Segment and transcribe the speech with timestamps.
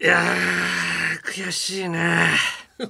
[0.00, 2.28] いやー悔しいね。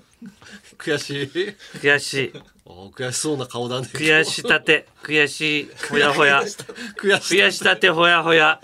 [0.79, 1.31] 悔しい？
[1.79, 2.33] 悔しい。
[2.65, 3.87] お悔しそうな顔だね。
[3.93, 4.87] 悔したて。
[5.05, 5.71] 悔しい。
[5.89, 6.43] ほやほや。
[7.01, 8.61] 悔し悔したてほやほや。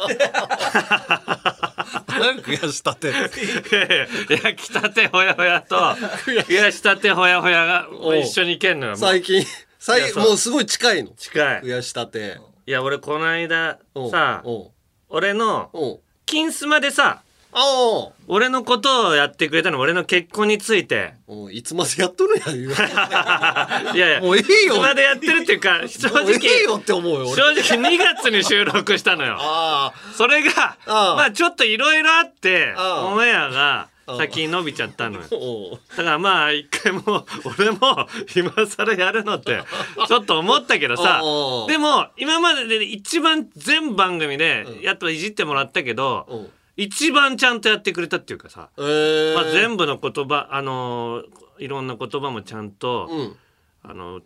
[2.09, 3.13] 何悔したて？
[4.43, 5.77] 焼きたてほやほやと。
[5.77, 6.83] 悔し。
[6.83, 7.87] たてほやほやが
[8.19, 8.97] 一緒にいけんのよ。
[8.97, 9.47] 最近。
[9.79, 10.25] 最いやそう。
[10.25, 11.11] もうすごい近いの。
[11.17, 11.63] 近い。
[11.63, 12.39] 悔したて。
[12.67, 13.79] いや俺この間
[14.11, 14.43] さ
[15.09, 15.71] 俺の
[16.27, 17.23] 金スマでさ
[18.29, 21.15] 俺のことをやってくれたの俺の結婚について。
[21.51, 22.73] いつまでやっとるんや言う。
[23.97, 24.75] いやいやもういいよ。
[24.75, 27.37] スマでやってるっていうか正もういい直よって思うよ俺。
[27.37, 29.37] 正直2月に収録したのよ。
[29.39, 31.15] あそれがああ。
[31.17, 33.07] まあちょっといろいろあってああ。
[33.07, 34.17] オンエアがああ。
[34.17, 35.79] 先に伸びちゃったのよ。
[35.97, 37.25] だからまあ一回もう
[37.59, 39.63] 俺も今更やるのって
[40.09, 41.67] ちょっと思ったけどさああ。
[41.69, 53.37] でも今までで一番全番組でやっといじってもらったけど一番ちゃんとやってくれたっていうかさ、えー、まあ、全部の言葉あのーいろんな言葉もちゃんと、うん。
[53.85, 54.21] あの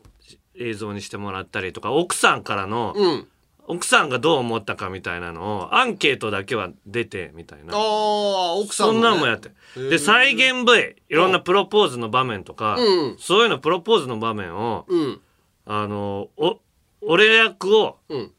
[0.59, 3.29] 映像にしてもらったりとか奥さんからの、うん。
[3.69, 7.75] 奥さんがどう思ったかみたいなのをアンケートだけは出てみたいな。
[7.77, 9.51] 奥さんその、ね、んなんもやって。
[9.75, 13.17] で再現 V いろんなプロポーズの場面とか、うん。
[13.19, 15.21] そういうのプロポーズの場面をうん。
[15.67, 16.61] あのお
[17.03, 18.33] 俺役をうん。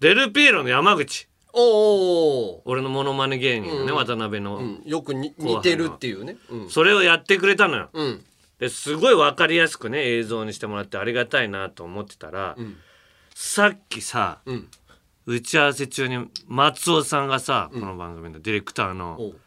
[0.00, 1.28] デルピエロの山口
[1.58, 3.96] おお俺のモノマネ芸人のね、うん。
[3.96, 6.36] 渡辺の、うん、よくに似てるっていうね。
[6.50, 6.70] うん。
[6.70, 7.88] それをやってくれたのよ。
[7.92, 8.24] うん。
[8.58, 12.76] ですごい分かりやすくね映像にしてもらってありがたいなと思ってたら、ん。
[13.34, 14.68] さっきさうん。
[15.24, 19.40] 打ち合わせ中に松尾さんがさ、この番組のディレクターのおう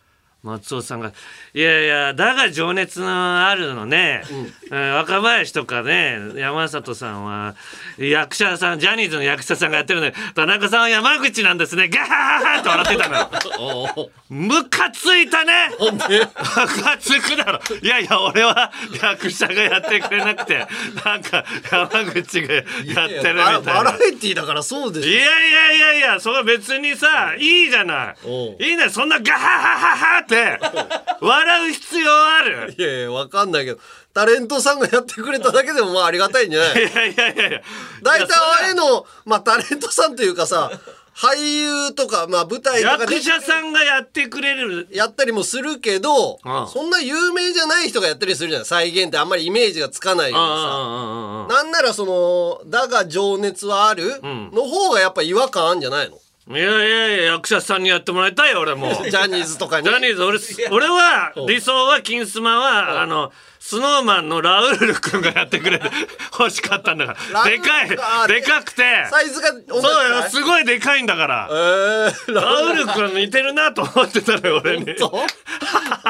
[0.44, 1.12] 松尾さんが
[1.54, 4.24] 「いやいやだが情熱のあるのね、
[4.72, 4.94] うん。
[4.96, 7.56] 若林とかね山里さんは
[7.98, 11.90] 役者さんジャニーズの役者さんがやってるのに田中さんは山口なんですね。
[11.90, 20.68] ガハハハって笑ってたのムカついたねムカつくだろいやいや俺は役者がやってくれなくて
[21.04, 30.60] なんか山口がやってるみたいなバラエティーだからそうでしいやいやいやいやそれ別にさいいじゃないいいねそんなガハハハハって
[31.22, 32.76] 笑う必要ある。
[32.78, 33.80] ょいやいやわかんないけど
[34.14, 36.74] タレントさんがやってくれただけでもまあありがたいんじゃない？
[36.74, 37.62] いやいやいやいや。
[38.04, 40.72] 大体ああいうのまあタレントさんというかさ
[41.16, 44.88] 俳優とかまあ舞台とかで役者さんがやってくれる。
[44.92, 46.68] やったりもするけどああ。
[46.68, 50.38] そんな有名じゃない人がやったりするじゃない再現ってあんまりイメージがつかないさ。
[50.38, 54.52] なんならその「だが情熱はある」ん。
[54.54, 56.18] の方がやっぱ違和感あるんじゃないの？
[56.50, 58.90] いやいやいや役者さんにやってもらいたいよ俺も。
[59.08, 59.88] ジャニーズとかに？
[59.88, 60.40] ジャニーズ俺
[60.72, 65.86] 俺は理想は金スマはあのスノーマンのラウール君がやってくれて
[66.40, 67.44] 欲しかったんだから。
[67.44, 67.66] でか
[68.22, 68.82] あいでかくて。
[69.12, 71.48] サイズがそうよすごいでかいんだから。
[71.52, 74.86] えー、ララウール君似てるなと思ってたのよ俺に。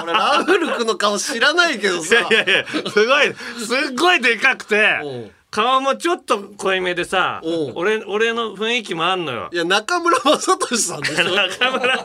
[0.02, 7.42] 俺ラウール君の顔知らないけどいさやいやいやすごいすっごいでかくて顔もちょっと濃いめでさ
[7.74, 9.50] 俺俺の雰囲気もあんのよ。
[9.52, 9.58] い。
[9.58, 11.26] や中村雅俊さんでしょ。
[11.34, 11.96] 中村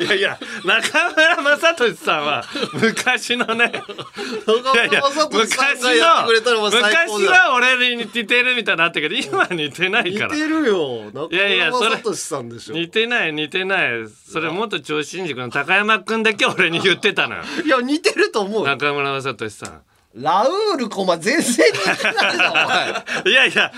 [0.00, 5.02] いやいや中村雅俊さんは 昔のねいやいや
[5.32, 10.34] 昔の昔は俺に似てるみたいなったけど今似てないから。
[10.34, 11.10] 似てるよ。
[11.12, 12.74] 中村雅俊さんでしょ。
[12.74, 13.90] 似てない似てない。
[14.30, 17.42] それ元超新塾の高山君だけ俺に言ってたのよ。
[17.64, 18.66] いや似てると思うよ。
[18.68, 19.82] 中村雅俊さん
[20.14, 22.88] ラウールコマ全然似てないじゃんお前
[23.32, 23.72] いやいや、だ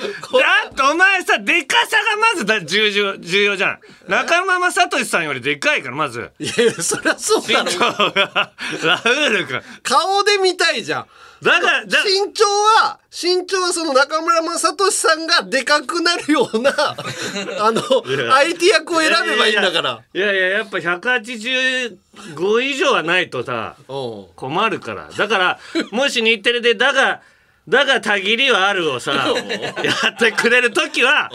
[0.70, 3.78] ってお前さ、でかさがまずだ重要重要じゃん。
[4.08, 6.30] 中村雅俊さんよりでかいから、まず。
[6.40, 9.62] いやいやそりゃそう身だろラウール君。
[9.82, 11.06] 顔で見たいじゃん
[11.44, 16.70] だから、だ身長は身長はその中村雅俊さんがでかくなるような
[17.60, 18.32] あのや。
[18.32, 20.00] 相手役を選べばいいんだから。
[20.14, 24.26] いやいや、やっぱ185以上はないとさ、うん。
[24.34, 25.10] 困るから。
[25.16, 25.58] だから、
[25.90, 27.20] もし日テレで、だが、
[27.68, 31.30] だがたぎりはあるをさ、やってくれるときは、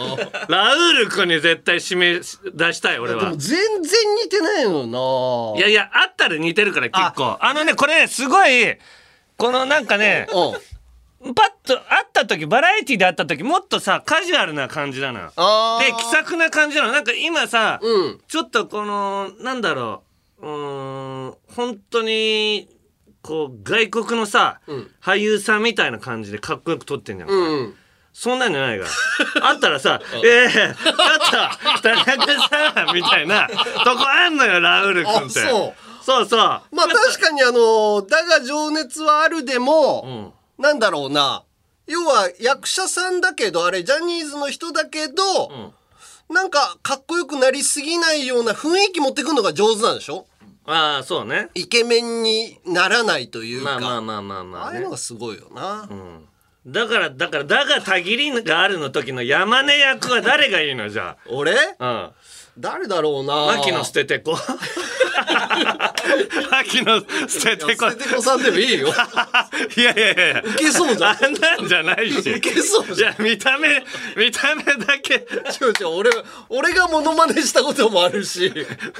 [0.48, 3.32] ラウール君に絶対指名し出したい、俺は。
[3.36, 5.58] 全然似てないのな。
[5.58, 7.36] いやいや、あったら似てるから結構。
[7.40, 7.54] あ。
[7.54, 8.76] のね、これすごい、
[9.40, 10.60] このなんかね、うん
[11.22, 11.32] パッ
[11.66, 16.92] と会った時、バラエティで会った時、もっとさ、カジュアルな感じなので、気さくな感じなの。
[16.92, 20.02] なんか今さ、うんちょっとこの、なんだろ
[20.40, 22.70] う、うーん、本当に、
[23.20, 24.72] こう、外国のさ、ん
[25.02, 27.28] 俳優さんみたいな感じでかっこよく撮ってんじゃん。
[27.28, 27.32] う
[27.64, 27.74] ん
[28.12, 28.86] そんなんじゃないか
[29.40, 29.44] ら。
[29.50, 30.94] あったらさ、ええちょっ
[31.76, 35.40] と、田中さんみたいなとこあんのよ、ラウール君って。
[36.16, 36.38] あそうそう。
[36.38, 40.62] まあ確かにあの「だが情熱はある」でも、うん。
[40.62, 41.42] なんだろうな。
[41.86, 45.72] 要は役者さんだけどあれジャニーズの人だけど、
[46.28, 50.26] なんかかっこよくなりすぎないような雰囲気持ってくるのが上手なんでしょ？
[50.66, 51.48] ああそうね。
[51.54, 55.88] イケメンにならないというか、まあまあまあまあまああいうあねのがすごいよな、
[56.66, 61.56] だからだからだがたぎりがあるの時の山根役は誰がいいのじゃ俺？
[61.78, 62.12] あ
[62.58, 63.52] 誰だろうな。
[63.52, 64.36] うん牧野捨ててこ。
[66.50, 67.90] 牧野捨ててこ。
[67.90, 68.88] 捨ててこさんでもいいよ。
[69.76, 71.24] いやいやいやいけそうじゃん。
[71.24, 72.30] あんなんじゃないし。
[72.30, 73.22] いけそうじゃん。
[73.22, 73.84] 見た目
[74.16, 75.14] 見た目だけ。
[75.14, 76.10] 違う違う俺
[76.48, 78.52] 俺がモノマネしたこともあるし。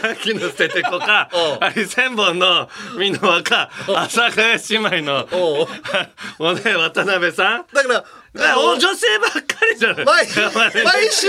[0.03, 1.31] 牧野捨ててこか。
[1.33, 1.59] うん。
[1.61, 5.29] ハリセンボンの箕輪か阿佐ヶ谷姉妹の。
[6.39, 7.65] おね渡辺さん。
[7.73, 10.05] だから女性ばっかりじゃない。
[10.05, 10.27] 毎
[11.11, 11.27] 週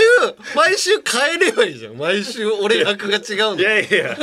[0.54, 1.94] 毎週変えればいいじゃん。
[1.94, 4.16] 毎週俺役が違うんいだやいや。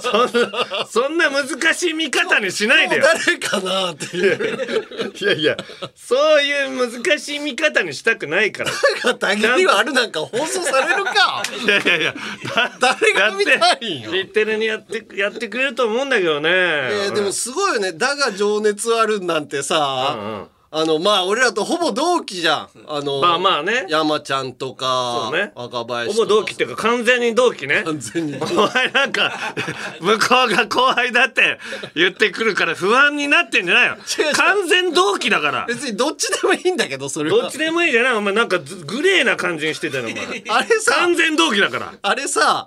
[0.00, 3.04] そんなそんな難しい見方にしないでよ。
[3.04, 5.12] 誰かなっていう。
[5.18, 5.56] いやいや。
[5.96, 8.64] そういう難しい見方にしたくないか
[9.02, 9.14] ら。
[9.16, 11.42] たぎりはあるなんか放送されるか。
[11.64, 12.14] いやいやいや。
[12.54, 14.12] だ誰が見たいんよ。
[14.12, 20.46] 日テレにやってやってくれると思うんだけどね、えーでもすごいよね「だが情熱ある」なんてさ、うんうん
[20.76, 22.68] あのまあ俺らとほぼ同期じゃん。
[22.88, 23.86] あのまあまあね。
[23.88, 25.52] 山ちゃんとか、そうね。
[25.54, 27.82] 若林ほぼ同期っていうか完全に同期ね。
[27.84, 28.44] 完全にお
[28.74, 29.32] 前なんか
[30.02, 31.60] 向こうが後輩だって
[31.94, 33.94] 言ってくるから不安になってんじゃないよ。
[34.18, 34.34] 違う違う。
[34.34, 35.64] 完全同期だから。
[35.68, 37.42] 別にどっちでもいいんだけどそれは。
[37.42, 38.12] どっちでもいいじゃない？
[38.14, 40.42] お前なんかずグレーな感じにしてたよお前。
[40.48, 41.92] あれさ完全同期だから。
[42.02, 42.66] あれさ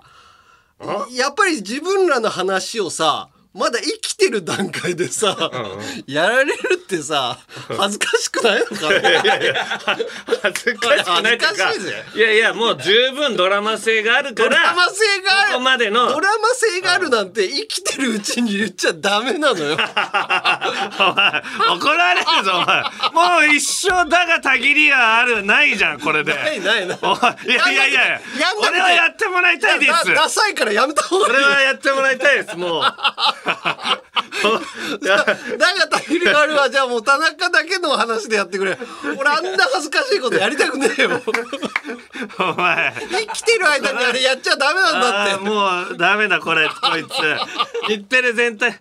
[1.12, 5.50] やっぱり自分らの話をさまだ生きてる段階でさ、
[6.06, 7.38] やられるってさ
[7.76, 11.72] 恥ずかしくないのかいなやいや恥ずかしくないっていうか
[12.14, 15.52] いやいやもう十分ドラマ性があるからドラマ性がある。
[15.52, 16.08] ここまでの。
[16.08, 19.76] ドラマ性があるなんて生きてるうちに言っちゃダメなのよ。
[19.76, 21.42] お前
[21.78, 22.82] 怒られるぞお前。
[23.12, 26.34] もう一生だがたぎりはあるないじゃんこれで。
[26.34, 26.98] ないないない。
[26.98, 28.20] いやいやいやや
[28.60, 30.08] 俺はやってもらいたいです。
[30.08, 32.82] だダサいからやめた方がいい俺はやってもらいたいですもう
[33.44, 35.16] だ
[35.74, 38.78] がたぎりがあるはじゃあもう田中だけの話でやってくれ。
[39.18, 41.22] 俺あんな恥ずかしいことやりたくねえよ。
[42.38, 42.94] お前。
[43.10, 45.44] 生きてる間にあれやっちゃダメなんだって。
[45.44, 47.08] もうダメだこれこいつ。
[47.88, 48.80] 日テレ全体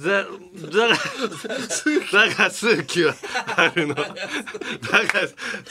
[0.00, 0.94] だだが
[2.12, 3.14] だが数奇は
[3.56, 3.94] あるの。
[3.94, 4.08] だが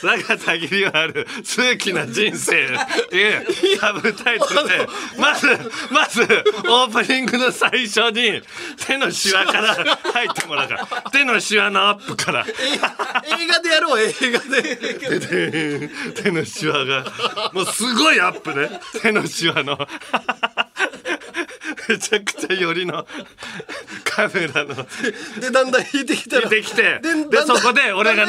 [0.02, 1.26] だがたぎりはある。
[1.42, 2.66] 数奇な人生。
[2.66, 2.68] っ
[3.08, 4.86] ていうサブタイトルで。
[5.18, 5.46] まず
[5.90, 8.40] まずオープニングの最初に
[8.86, 10.86] 手のシワから入ってもらうから。
[11.10, 12.46] 手のシワのアップから。
[12.46, 14.00] 映画でやろう。
[14.00, 15.90] 映画で。
[16.22, 17.04] 手のシワが。
[17.52, 18.80] もうすごいアップね。
[19.02, 19.76] 手のシワの
[21.90, 23.04] めちゃくちゃ寄りの
[24.04, 24.74] カメラの。
[25.40, 26.48] でだんだん引いてきたら。
[26.48, 27.00] 出てきて。
[27.00, 28.26] でそこで俺が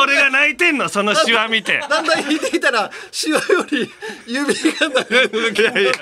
[0.00, 1.80] 俺が泣いてんのそのシワ見て。
[1.88, 3.90] だんだん引いてきたらシワより
[4.26, 5.92] 指が長いいやいや。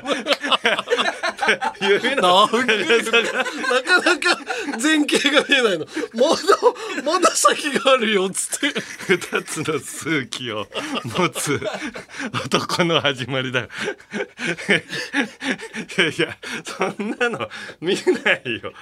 [1.80, 2.46] 指の。
[2.46, 4.38] なかなか
[4.82, 5.86] 前景が見えないの。
[6.14, 8.80] まだまだ先があるよっつって。
[9.08, 10.66] 二つの数奇を
[11.04, 11.60] 持つ
[12.44, 13.60] 男の始まりだ。
[13.60, 13.68] よ
[15.98, 17.48] いやいやそんなの
[17.80, 18.00] 見な
[18.44, 18.72] いよ。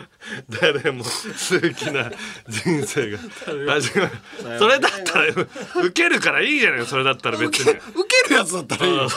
[0.49, 2.11] 誰も数奇な
[2.49, 3.19] 人生が。
[3.19, 4.11] 始まる。
[4.59, 6.87] それだったら受けるからいいじゃない。
[6.87, 7.71] それだったら別に。
[7.71, 7.81] 受
[8.25, 9.09] けるやつだったらいいよ。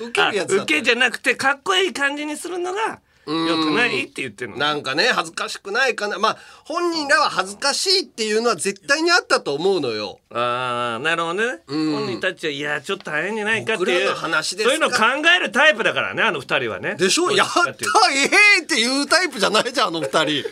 [0.00, 3.00] 受けあるやつ受けじゃなくてかっこいい感じにするのが
[3.32, 4.56] よくないって言ってるの？
[4.56, 6.18] なんかね恥ずかしくないかな。
[6.18, 10.20] まあ本人らは恥ずかしいっていうのは絶対にあったと思うのよ。
[10.32, 14.00] ああなるほどね、本人たちはいやちょっと大変じゃないかっていう。
[14.00, 14.74] 僕らの話ですか？
[14.76, 16.94] そういうの考えるタイプだからねあの二人はね。
[16.94, 17.28] でしょ？
[17.28, 20.28] どっやったえちかっていうえっていうタイプじゃないじゃんあの二人。
[20.30, 20.44] いや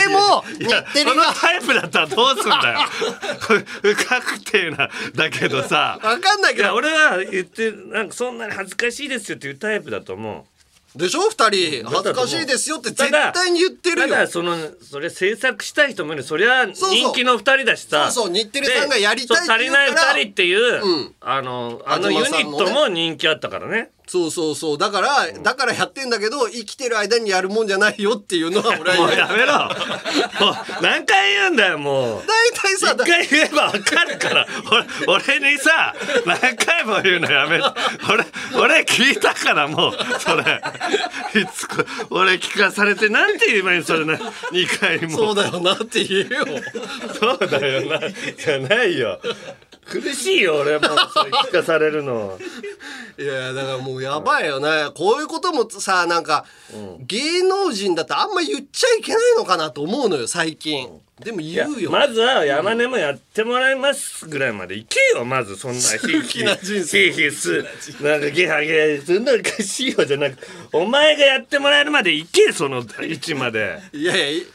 [0.00, 0.82] でもいや。
[0.82, 2.80] 日テレがそのタイプだったらどうすんだよ。
[3.82, 5.98] 不確定なだけどさ。
[6.02, 10.44] わかんないいやけど俺は言ってなんかそんなに恥ずかしいですよっていうタイプだと思う
[10.94, 11.30] でしょ？
[11.30, 11.84] 二人。
[11.88, 16.22] 恥ずかしいですよって絶対に言ってるたよだそのそれ制作したい人もいる。
[16.22, 18.10] そりゃ人気の二人だしさ。
[18.10, 18.34] そうそう。
[18.34, 21.14] 日テレさんがやりたいって足りない言うから二人っていう、うん。
[21.20, 24.78] あのあのユニットも人気あったからねそうそうそう。
[24.78, 29.54] だからだからやってんだけど生きてる間にやるもんじゃないよっていうのは 俺はもうやめろ。
[30.46, 32.22] もう何回言うんだよもう。
[32.26, 34.46] 大体さだ一回言えば分かるから。
[35.06, 35.94] 俺俺にさ
[36.26, 37.58] 何回も言うのやめ
[38.12, 38.26] 俺
[38.62, 40.60] 俺聞いたからもうそれ。
[41.40, 44.12] いつこ俺聞かされてなんて言えばいいのそれな
[44.52, 45.16] 2回も。
[45.16, 46.44] そうだよなって言えよ。
[47.18, 47.98] そうだよな。
[48.10, 49.18] じゃないよ
[49.84, 52.38] 苦しいよ俺もうそれ聞かされるの。
[53.18, 54.90] いやだからもうやばいよね。
[54.94, 56.46] こういうこともさなんか、
[57.00, 60.88] 芸能人だとあんま言っちゃいけないのかなと思うのよ最近。
[61.22, 61.90] でもいや言うよ。
[61.90, 67.08] まずは山根もやってもらいますぐらいまで行けよまずそんなヒーヒきな人生。
[67.10, 70.38] ーヒーヒーすなんかゲハゲハすんのおかしいよじゃなく
[70.72, 73.80] お前がやってもらえるまで行けその位置まで。
[73.92, 74.46] いやいやい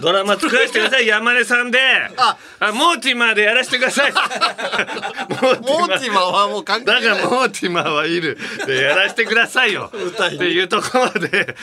[0.00, 1.78] ドラマ作らせてください山根さんで。
[2.16, 2.36] あ。
[2.60, 4.12] あモーティマーでやらせてください。
[4.12, 7.02] モーティマはもう関係だない。
[7.02, 8.38] からモーティマーはいる。
[8.66, 9.90] でやらせてくださいよ。
[9.92, 11.56] 歌いっていうとこまで。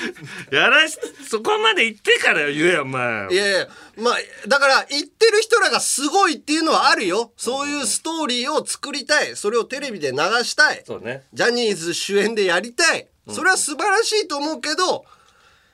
[0.51, 0.97] やらし
[1.29, 3.27] そこまで行ってから言えよお前。
[3.31, 7.31] いやいやまあだから言ってる人らがすごいっていうのはあるよ。
[7.38, 9.35] そういうストーリーを作りたい。
[9.35, 10.83] それをテレビで流したい。
[10.85, 11.23] そうね。
[11.33, 13.07] ジャニーズ主演でやりたい。
[13.31, 15.05] それは素晴らしいと思うけど、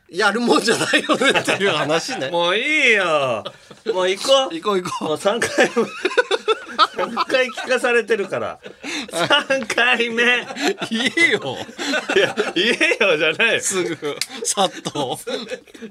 [0.10, 2.30] やるもんじゃないよねっていう話ね。
[2.30, 3.44] もういいよ。
[3.94, 4.54] もう行こう。
[4.54, 5.88] 行こう行こもう3回も
[6.76, 8.60] 3回聞かされてるから。
[9.10, 10.24] 3回目。
[10.24, 10.46] う
[10.90, 11.58] 言えよ。
[12.16, 13.62] いや言えよじゃない。
[13.62, 13.98] すぐ
[14.44, 15.18] さっと。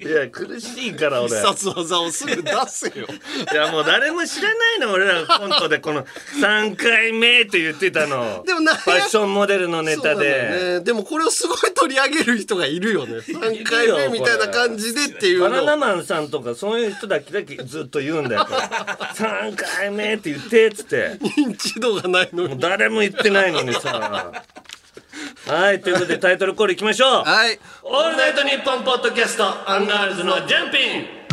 [0.00, 1.30] いや苦しいから俺。
[1.30, 3.06] 必殺技をすぐ出せよ。
[3.52, 6.04] いやもう誰も知らないの俺らコントでこの
[6.40, 8.42] 3回目って言ってたの。
[8.47, 13.18] でもなファッションモデルのネタで、よね、でもこれをすごい取り上げる人がいるよね。
[13.18, 18.42] 3回目みたいな感じでっていうバナナのマンさんとかそういう人だけだけずっと言うんだよ。
[19.14, 21.18] 3回目って言ってっつって。
[21.20, 24.32] 認知度がないのもうに誰も言ってないのにさ。
[25.46, 27.25] はいということでタイトルコールいきましょう。
[27.25, 27.58] はい。
[27.82, 31.24] オールナイトニッポンポッドキャストアンガールズのジャンピン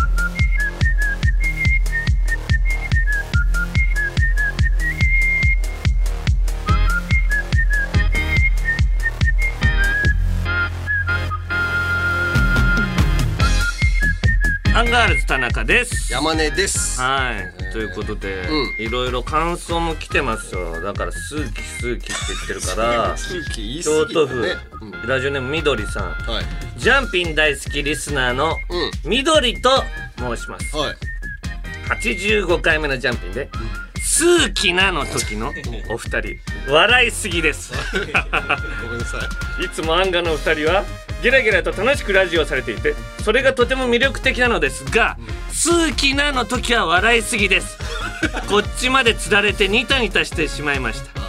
[14.74, 16.14] アンガールズ田中です。
[16.14, 17.02] 山根です。
[17.02, 18.48] はい、ということで、
[18.80, 20.80] いろいろ感想も来てますよ。
[20.82, 23.16] だから「好き好き」って言ってるから
[23.54, 24.58] 京都府、
[25.06, 26.04] ラジオネームみどりさん。
[26.12, 26.46] はい。
[26.78, 28.54] ジャンピン大好きリスナーの
[29.04, 29.84] うみどりと
[30.18, 30.78] 申します。
[30.78, 30.96] はい。
[32.02, 33.50] 85回目のジャンピンで
[34.02, 35.54] 「数奇な」の時の
[35.90, 36.38] お二人。
[36.70, 37.74] 笑いすぎです。
[38.82, 39.18] ごめんなさ
[39.60, 39.66] い。
[39.66, 40.86] いつもアンガのお二人は
[41.22, 45.18] ゲラゲラと楽しくラジオをされていてそれがとても魅力的なのですが
[45.54, 47.78] 「数奇な」の時は笑いすぎです。
[48.50, 51.22] こっちまでつられてニタニタしてしまいました。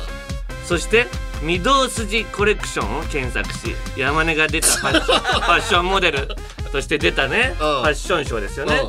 [0.67, 1.07] そして
[1.45, 6.29] 御堂筋コレクションを検索し山根が出たファッション ファッションモデル
[6.71, 8.81] として出たねファッションショーですよね。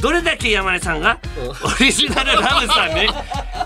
[0.00, 1.48] どれだけ山根さんがうん。
[1.50, 3.08] オリジナルラブさんに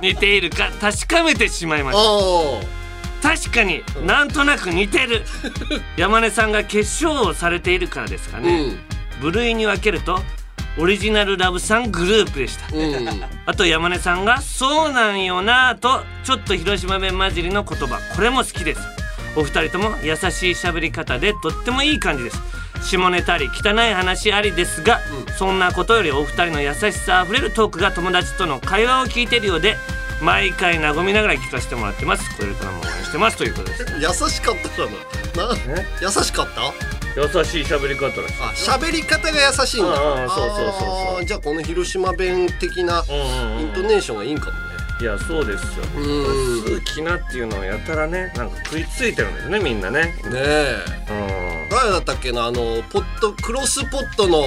[0.01, 2.82] 似ているか確かめてしまいました
[3.23, 5.23] 確かになんとなく似てる。
[5.97, 8.79] 山根さんが化粧をされているからですかうね、ん。
[9.21, 10.21] 部類に分けると
[10.79, 12.75] オリジナルラブさんグループでした。
[12.75, 13.21] うん。
[13.47, 17.99] あと山根さんが「そうなんよな」とちょっと広島弁混じりの言葉。
[18.15, 18.81] これも好きです。
[19.37, 22.39] お二人とも優しい喋り方でとってもいい感じです。
[22.83, 25.01] 下ネタあり汚い話ありですが、
[25.39, 29.77] そんなことよりお二人の優しさあふれるトークが友達との会話を聞いているようで
[30.23, 32.37] 毎回和みながら聞かせてもらってます。
[32.37, 33.85] これからも応援してますということです。
[33.99, 34.77] 優しかったか
[35.37, 35.49] な？
[35.49, 35.81] な？
[35.81, 35.87] え？
[36.01, 36.73] 優しかった？
[37.15, 38.71] 優しい喋り方らしい。
[38.71, 39.91] あ喋り方が優しいんだ。
[40.01, 40.73] うんうんそうそうそう
[41.17, 41.25] そう。
[41.25, 43.05] じゃあこの広島弁的な
[43.59, 44.63] イントネーションがいいんかもね。
[45.01, 45.85] いやそうですよ。
[45.97, 46.63] うん。
[46.65, 50.03] 数奇なっていうのをやたらねなんか食いついてるんですねみんなね。
[50.03, 50.77] ねえ。
[51.11, 51.69] うん。
[51.69, 52.45] 誰だったっけな？
[52.45, 54.41] あのポットクロスポットの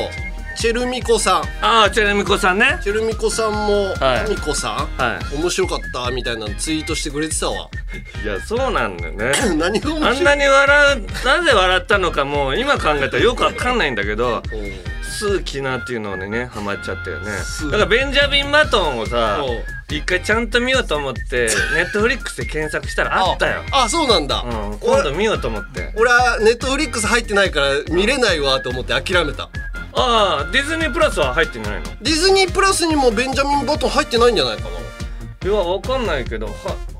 [0.55, 1.43] チェルミコさん。
[1.63, 2.79] ああチェルミコさんね。
[2.81, 4.29] チェルミコさんもはい。
[4.29, 5.01] ミコさん？
[5.01, 7.69] は面白かったみたいなのツイートしてくれてたわ。
[8.21, 9.31] いいやそうなんだよね。
[9.57, 10.17] 何が面白い？
[10.17, 14.95] あんなに笑うなぜ笑ったのかもう今考えたらよくわかんないんだけどうん。
[15.17, 17.31] 数奇なっていうのにねハマっちゃったよね。
[17.43, 17.65] 数。
[17.71, 25.91] だからベンジャミン・バトンをさおう一回ちゃんと見ようと思って ネットフリックスで検索したらあったよ、あそうなんだ、うん、今度見ようと思って。
[25.95, 29.47] 俺はネットフリックス入ってないから見れないわと思って諦めた
[29.97, 31.83] ああディズニープラスは入ってないの？
[32.01, 34.69] ディズニープラスにもベンジャミン・バトン入ってないんじゃないかな。
[35.49, 36.53] いやわかんないけどは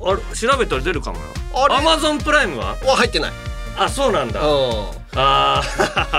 [0.05, 1.23] あれ調べたら出るかもよ。
[1.55, 1.75] あれ？
[1.75, 2.75] アマゾンプライムは？
[2.85, 3.31] は入ってない。
[3.77, 4.39] あそうなんだ。
[4.39, 4.85] う
[5.17, 5.61] あ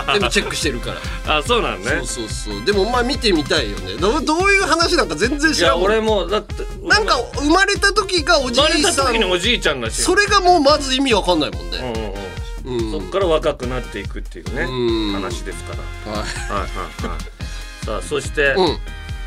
[0.09, 0.97] ん全部チェックしてるから。
[1.01, 1.87] ー あそうなんね。
[1.87, 2.65] そうそうそう。
[2.67, 3.95] でもまあ見てみたいよね。
[3.95, 10.03] どうどういう話なんか全然い知らんもんや俺もだってなんか生まれた時がおじ生まれたいさん時におじいちゃんだし。
[10.03, 12.26] それがもうまず意味わかんないもんうんねうんうん
[12.67, 12.91] うん。
[12.91, 15.13] そっから若くなっていくっていうねうん。
[15.13, 15.75] 話ですか
[16.07, 16.13] ら。
[16.13, 17.85] ははいはいはい。
[17.85, 18.55] さあそして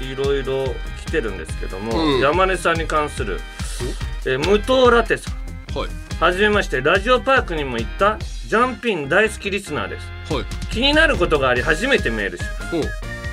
[0.01, 0.65] いろいろ
[1.05, 2.19] 来てるんですけども、うん。
[2.19, 3.39] 山根さんに関する、
[4.25, 5.77] えー、無糖ラテさん。
[5.77, 5.89] はい。
[6.19, 10.33] はじめましてラジオパークにも行ったジャンピン大好きリスナーです。
[10.33, 10.45] はい。
[10.71, 12.75] 気になることがあり初めてメールします。
[12.75, 12.79] う。
[12.79, 12.83] ん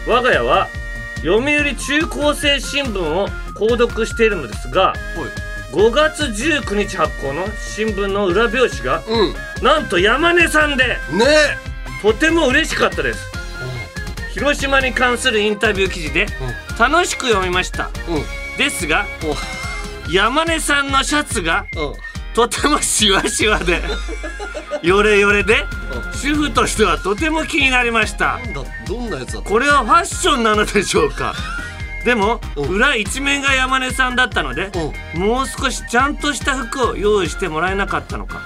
[0.08, 0.68] 我が家は
[1.16, 4.92] 読売中高生新聞を購読しているのですが
[5.72, 9.34] 5月19日発行の新聞の裏表紙がうん。
[9.64, 10.96] なんと山根さんでね。
[12.02, 13.20] とても嬉しかったです。
[14.32, 16.26] 広島に関するインタビュー記事で
[16.78, 17.90] 楽しく読みました。
[18.08, 18.58] うん。
[18.58, 21.94] ですがお山根さんのシャツがうん。
[22.34, 23.82] とてもシワシワで
[24.82, 25.64] ヨレヨレで
[26.22, 28.38] 主婦としてはとても気になりました。
[28.38, 31.34] なんだどんなやつだったこれはファッションなのでしょうか？
[32.06, 32.68] でもうん。
[32.76, 34.70] 裏一面が山根さんだったので
[35.14, 38.40] もう少しちゃんとした服を用意してもらえなかったのか。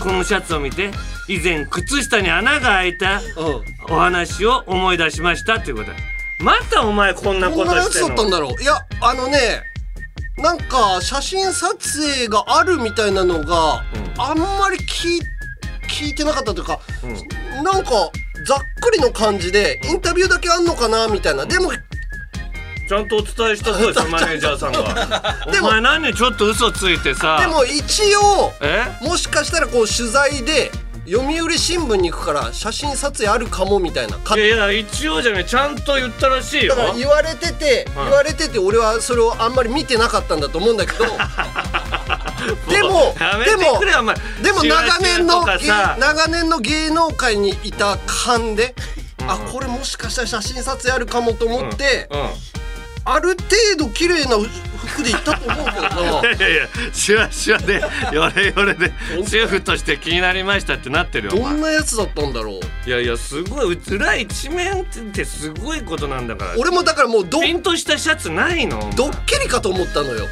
[0.00, 0.90] このシャツを見て
[1.28, 3.46] 以前靴下に穴が開いたうん。
[3.46, 5.96] うんお話を思い出しましたということで。
[6.38, 8.08] またお前こんなことしてんの？
[8.08, 8.62] だったんだろう。
[8.62, 9.62] いやあのね
[10.38, 13.84] なんか写真撮影があるみたいなのが、
[14.16, 15.20] あんまり聞い
[15.86, 16.80] 聞いてなかったというか、
[17.62, 17.90] なんか
[18.46, 21.44] ざっくりの感じでインタビューだけあんのかなみたいな。
[21.44, 21.72] でも
[22.90, 25.36] ちゃんとお伝えしたそうですよマネージャーさんが。
[25.46, 27.38] おでも前何ちょっと嘘ついてさ。
[27.40, 28.84] でも一応え？
[29.00, 30.72] もしかしたらこう取材で
[31.06, 34.18] 読売新聞に行くから写真撮影あるかもみたいな。
[34.18, 36.74] かいやいや一応じゃねちゃんと言ったらしいよ。
[36.74, 37.94] だから言われてて、ん。
[37.94, 41.04] 言われてて俺はそれをあんまり見てなかったんだと思うんだけど。
[42.68, 43.80] でもでも
[44.42, 48.74] でも長年の長年の芸能界にいた勘で、
[49.28, 52.30] あこれもしかしたら写真撮影あるかもと思って、うん
[53.04, 53.36] ある程
[53.78, 56.28] 度綺麗な服で行ったと思うけどな。
[56.36, 58.92] いやいやいやシワシワでヨレヨレで
[59.26, 62.88] 主婦として気になりましたってなってるよどんなやつだったんだろう。
[62.88, 66.54] いやいやすごい裏一面ってすごいことなんだから。
[66.58, 68.90] 俺もだからもうどピンとしたシャツないの？
[68.96, 70.26] ドッキリかと思ったのよ。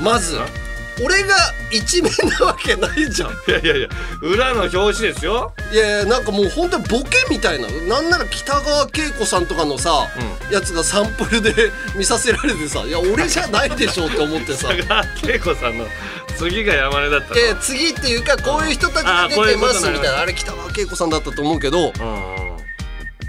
[0.00, 0.38] まず
[1.00, 1.34] 俺が
[1.70, 3.30] 一面なわけないじゃん。
[3.30, 3.88] いやいやいや
[4.20, 5.54] 裏の表紙ですよ。
[5.72, 10.08] いやいやなんかもう本当にボケみたいななんなら北川景子さんとかのさ、
[10.50, 14.68] やつがサンプルで見させられてさいや俺じゃないでしょって思ってさ。
[14.68, 15.86] 佐賀恵子さんの
[16.36, 17.40] 次が山根だったの。
[17.40, 20.20] え次っていうかこういう人たちが出てますみたいな。
[20.20, 21.92] あれ北川景子さんだったと思うけどうんうん。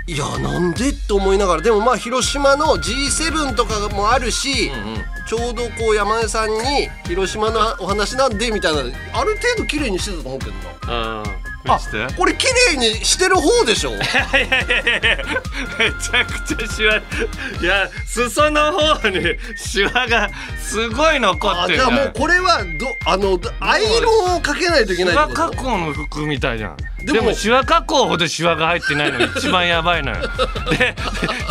[0.05, 1.61] いやなんでって思いながら。
[1.61, 10.51] でもまあ広島の G7 とかもあるし、うんちょうどこう山根さんに広島のお話なんでみたいなある程度綺麗にしてたと思うけど
[10.91, 11.23] な。
[11.65, 11.79] あ
[12.17, 13.91] これ綺麗にしてる方でしょ？
[13.91, 15.25] いやいやいやいや
[15.79, 17.01] めちゃくちゃシワい
[17.63, 19.21] や裾の方に
[19.55, 21.89] シワがすごい残っあてるじゃん。
[21.89, 25.51] じゃあもうこれはどあのどアイロンをかけないといけないシワってこと？
[25.53, 30.17] 加工の服みたいじゃんでもシワ加工ほどシワが入ってないのが 一番やばいのよ。
[30.77, 30.95] で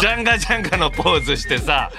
[0.01, 1.91] ジャンガジャンガのポーズしてさ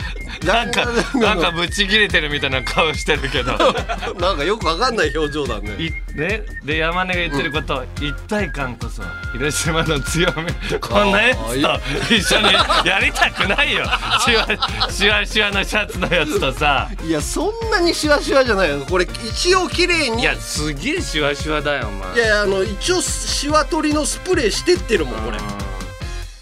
[0.45, 3.53] なんかなんかブチ切れてるみたいな顔してるけど。
[4.19, 5.75] なんかよくわかんない表情だね。
[5.79, 10.79] いね、で山根が言ってること、一体感こそ広島の強み。
[10.79, 12.53] こんなやつと一緒に
[12.85, 13.85] やりたくないよ。
[14.23, 14.47] シワ
[14.91, 16.89] シワシワのシャツのやつとさ。
[17.03, 18.85] いやそんなにシワシワじゃないよ。
[18.87, 20.21] これ一応綺麗に。
[20.21, 22.15] いやすげえシワシワだよお前。
[22.15, 25.37] いやいやあの一応シワ取りのスプレーしてってるもんこれ。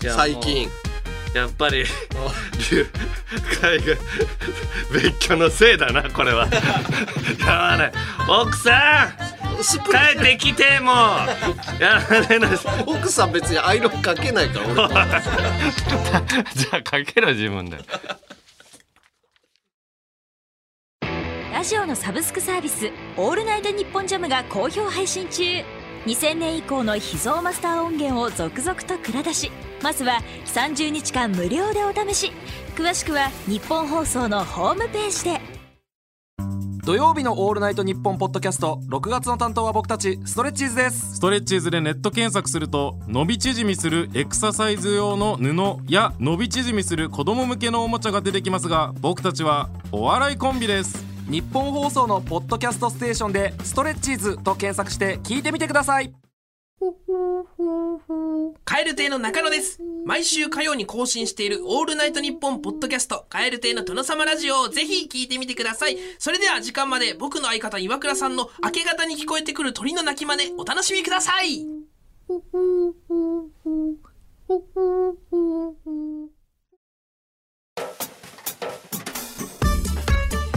[0.09, 0.69] 最近。
[1.33, 1.85] やっぱり
[2.69, 2.85] 流
[3.61, 3.97] 海外
[4.91, 6.47] 別居のせいだなこれは。
[7.39, 7.91] 山根
[8.27, 10.95] 奥さん帰ってきてもう。
[11.81, 12.47] 山根の
[12.85, 14.75] 奥さん別にアイロンかけないから俺。
[16.53, 17.77] じゃあかけろ自分で。
[21.53, 25.63] ラジオのサブスクサービス「オールナイトニッポンジャム」が好評配信中
[26.05, 29.51] 2000年以降の秘蔵マスター音源を続々と蔵出し
[29.83, 32.31] まずは30日間無料でお試し。
[32.75, 35.41] 詳しくは日本放送のホームページで。
[36.83, 41.15] 土曜日の「オールナイトニッポン」ポッドキャスト6月の担当は僕たちストレッチーズです。
[41.15, 45.53] ストレッチーズでネット検索すると伸び縮みするエクササイズ用の布
[45.87, 56.13] や伸び縮みする子供向けのおもちゃが出てきますが僕たちはお笑いコンビです日本放送のポッドキャストステーションで「ストレッチーズ」と検索して聞いてみてください
[58.65, 59.79] カエル亭の中野です。
[60.05, 65.97] 毎週火曜に更新しているオールナイトニッポンポッドキャスト、カエル亭の殿様ラジオをぜひ聞いてみてください。
[66.19, 71.65] それでは時間まで僕の相方岩倉さんの明け方に聞こえてくる鳥の鳴き真似お楽しみください。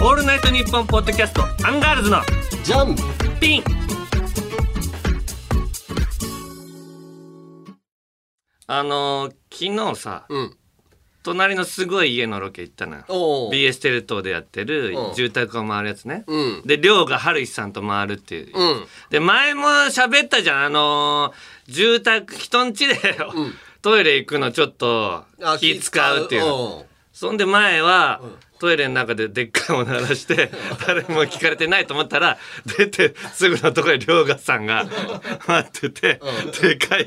[0.00, 2.18] オールナイトニッポンポッドキャストアンガールズの
[2.62, 2.94] ジャン
[3.40, 3.64] ピン。
[8.66, 10.56] あのー昨日さうん。
[11.22, 13.04] 隣のすごい家のロケ行ったのよ。
[13.08, 13.50] おう。
[13.52, 15.12] BS テレ東でやってるう。
[15.12, 16.24] ん住宅を回るやつね。
[16.26, 16.62] うん。
[16.66, 18.52] で亮が春日さんと回るっていう。
[18.58, 18.84] うん。
[19.10, 20.64] で前も喋ったじゃん。
[20.64, 22.94] あのー住宅人ん家で、
[23.80, 26.24] トイレ行くのちょっとあ気使う。
[26.26, 26.76] っていうの。
[26.78, 26.80] う。
[26.82, 28.20] んそんで前は、
[28.58, 30.50] トイレの中ででっかいおならして
[30.86, 32.38] 誰も聞かれてないと思ったら
[32.78, 34.84] 出てすぐのところに遼河さんが
[35.46, 36.20] 待ってて、
[36.60, 37.06] でかい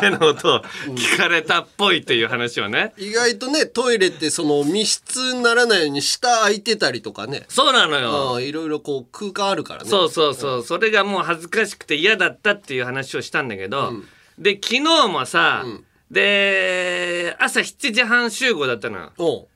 [0.00, 0.62] 変な音を
[0.96, 2.94] 聞かれたっぽいっていう話をね。
[2.96, 7.44] 意外とねトイレってその密室にならないように下開いてたりとかね。
[7.48, 8.36] そうなのよ。
[8.36, 9.88] あいろいろこう空間あるからね。
[9.88, 13.92] そうそうそう、それがもう恥ずかしくて嫌だったっていう話をしたんだけど、
[14.36, 15.64] で昨日もさ、
[16.10, 19.12] で朝7時半集合だったのよ。
[19.18, 19.48] おう。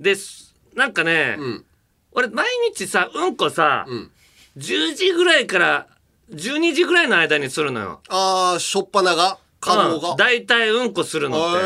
[0.00, 1.64] ですなんかね、ん。
[2.12, 4.10] 俺毎日さうんこさ、ん。
[4.58, 5.86] 10時ぐらいから
[6.32, 8.00] 12時ぐらいの間にするのよ。
[8.08, 11.60] ああしょっぱなが可能が、うん、大体うんこするのって。
[11.60, 11.62] へ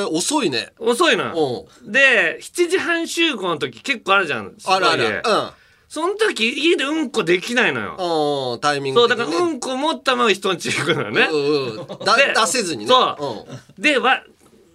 [0.00, 0.72] え遅いね。
[0.78, 1.66] 遅いのよ。
[1.82, 4.54] で7時半集合の時結構あるじゃん。
[4.64, 5.22] あるある
[5.88, 7.96] その時家でうんこできないのよ。
[7.98, 11.28] うんうんタイミングそうだからうんこ持ったまま人んち行くのよね。
[11.30, 11.86] うんうん。
[12.04, 12.90] だで出せずにね。
[12.90, 13.46] そ
[13.78, 13.80] う。
[13.80, 14.22] でわ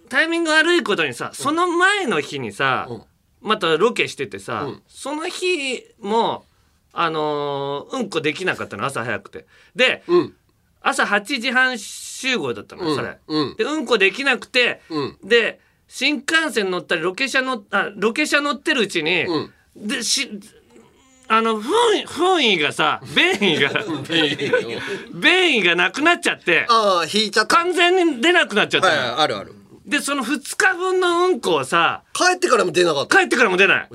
[0.08, 3.02] タイミング悪いことにさその前の日にさ、うん。
[3.40, 4.82] またロケしててさ、うん。
[4.88, 6.44] その日も
[6.92, 9.46] あのーうんこできなかったの朝早くて。
[9.76, 10.18] でうん。
[10.18, 10.34] うん
[10.86, 12.94] 朝8時半集合だったの、うん。
[12.94, 13.56] それ、うん。
[13.56, 15.18] でうんこできなくて、うん。
[15.24, 19.52] で新幹線乗ったりロケ車乗っあロケ車乗ってるうちに、うん。
[19.76, 20.28] でし
[21.26, 21.64] あの雰
[22.02, 23.70] 囲雰囲がさ 便意が
[25.14, 27.56] 便意がなくなっちゃってああ引いちゃった。
[27.56, 29.54] 完全に出なくなっちゃったはいの、はいあるある。
[29.86, 33.18] でその2日分のうんこをさ帰ってからも出なかった。
[33.18, 33.88] 帰ってからも出ない、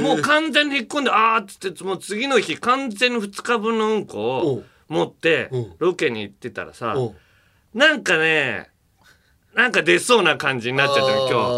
[0.00, 4.64] もう完全に引っ込んであーっつってもう次の日完全に2日分のうんこおをう。
[4.88, 5.58] 持ってう。
[5.58, 6.96] んロケに行ってたらさ
[7.74, 8.70] なんかね
[9.54, 11.48] なんか出そうな感じになっちゃったの今あ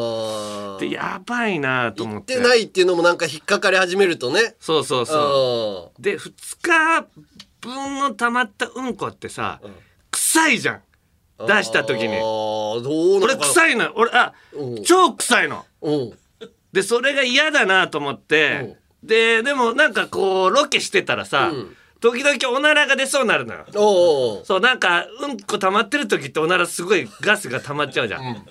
[0.79, 4.57] ー日でやばいなと思っ行っててないっていうのもなんか引っかかり始めるとね。
[4.61, 7.07] そうそうそあうで2日
[7.61, 9.61] 分の溜まったうんこってさ
[10.11, 10.83] 臭いじゃん。
[11.47, 12.17] 出した時に。
[12.19, 14.83] どうな俺臭いの俺あうん。
[14.85, 15.65] 超臭いの。
[15.83, 16.13] うん。
[16.73, 18.77] でそれが嫌だなと思って。
[19.03, 21.77] ででもなんかこうロケしてたらさ、うん。
[22.01, 23.65] 時々おならが出そうになるのよ。
[24.45, 28.47] そうなんかうんこ溜まってる時っておならすごいガスが溜まっちゃうじゃん、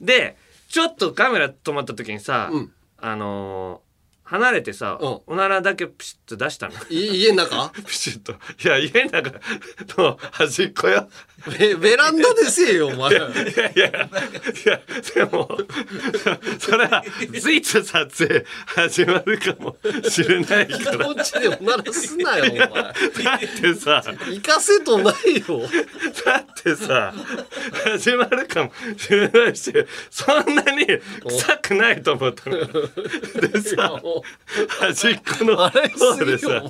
[0.00, 0.36] で
[0.70, 2.72] ちょっとカメラ止まった時にさ、うん。
[2.96, 3.89] あのー
[4.30, 5.20] 離れてさ、うん。
[5.26, 6.74] おならだけプシッと出したの。
[6.88, 7.70] い家の中？
[7.84, 8.32] プシッと。
[8.32, 9.32] いや家の中
[9.98, 11.08] の端っこよ。
[11.58, 13.10] ベベランダでせえよお前。
[13.10, 13.32] いやい
[13.76, 13.92] やい
[14.66, 14.80] や
[15.14, 15.58] でも
[16.60, 17.02] それは
[17.50, 19.76] いつ撮影始まるかも
[20.08, 21.06] しれないから。
[21.06, 22.68] こっちでおならすなよお前。
[22.68, 25.62] だってさ行かせとないよ。
[26.24, 27.12] だってさ
[27.84, 29.72] 始まるかもしれないし
[30.08, 30.86] そんなに
[31.26, 32.66] 臭くないと思ったのよ。
[33.40, 34.00] でさ
[34.80, 36.62] 端っこのあれ方でさ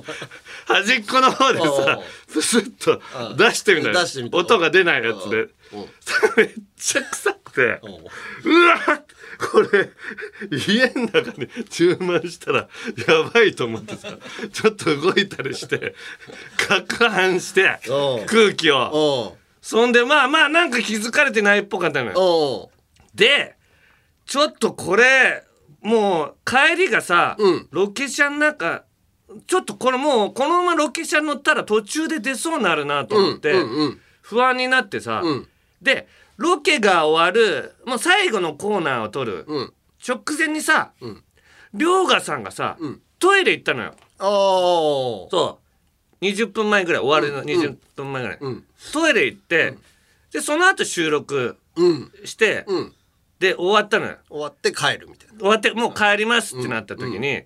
[0.65, 3.01] 端っこの方でさうんプスッと
[3.35, 4.37] 出してみた出してみた。
[4.37, 5.37] 音が出ないやつで。
[5.41, 5.49] うん
[6.37, 7.61] めっちゃ臭くて。
[7.61, 7.67] う
[8.67, 9.01] わ
[9.39, 9.89] これ
[10.51, 12.69] 家の中に注文したら
[13.07, 14.09] やばいと思ってさ
[14.53, 15.95] ちょっと動いたりして
[16.57, 19.35] 攪拌してうん空気を。
[19.61, 22.69] そんでまあまあなんか気づかれてないっぽかったのよ。
[23.15, 23.55] で
[24.27, 25.43] ちょっとこれ
[25.81, 27.67] もう帰りがさ、うん。
[27.71, 28.83] ロケ車の中
[29.47, 33.53] ちょっとこれもうこのままロケ車乗ったら途中で出そうになるなと思って、
[34.21, 35.47] 不安になってさ、うん。
[35.81, 39.73] でロケが終わるもう最後のコーナーを撮る、うん。
[40.07, 41.23] 直前にさうん。
[42.21, 43.01] さんがさ、うん。
[43.19, 43.93] トイレ行ったのよ。
[44.19, 44.27] ああ
[45.29, 45.59] そ
[46.21, 46.25] う。
[46.25, 48.65] 20分前ぐらい終わるの20分前ぐらい、うん。
[48.93, 49.75] トイレ行って、
[50.31, 52.11] でその後収録うん。
[52.25, 52.93] して、うん。
[53.39, 54.17] で終わったのよ。
[54.29, 57.43] 終わって帰るみたいな終わってもう帰りますってなった時に、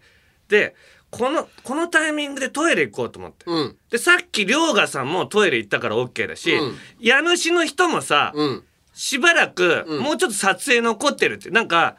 [0.47, 0.75] で
[1.11, 3.77] このこのタイミングでトイレ行こうと思って、うん。
[3.89, 6.75] でさっき遼河さんもトイレ行ったから OK だし、うん。
[6.99, 8.63] 家主の人もさ、うん。
[8.93, 10.03] しばらくうん。
[10.03, 11.95] もうちょっと撮影残ってるってなんか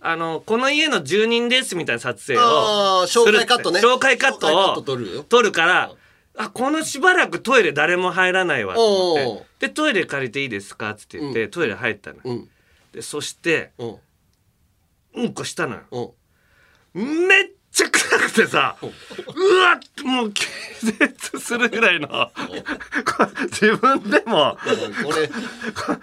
[0.00, 2.42] あのこの家の住人ですみたいな撮影を
[3.08, 3.80] 紹介カットね。
[3.80, 5.24] 紹介カットを撮るよ。
[5.24, 5.92] 撮るから
[6.36, 9.66] あこのしばらくトイレ誰も入らないわと思って。
[9.66, 12.48] でトイレ借りていいですかって言って、トイレ入ったの、うん。
[12.92, 13.96] でそしてうん
[15.14, 16.14] うんこしたのよ。
[16.94, 17.26] うん。
[17.26, 18.84] めっちゃ臭くてさう
[19.58, 20.44] わっもう気
[20.82, 22.30] 絶するぐらいの
[23.50, 24.56] 自分でも
[25.04, 25.12] こ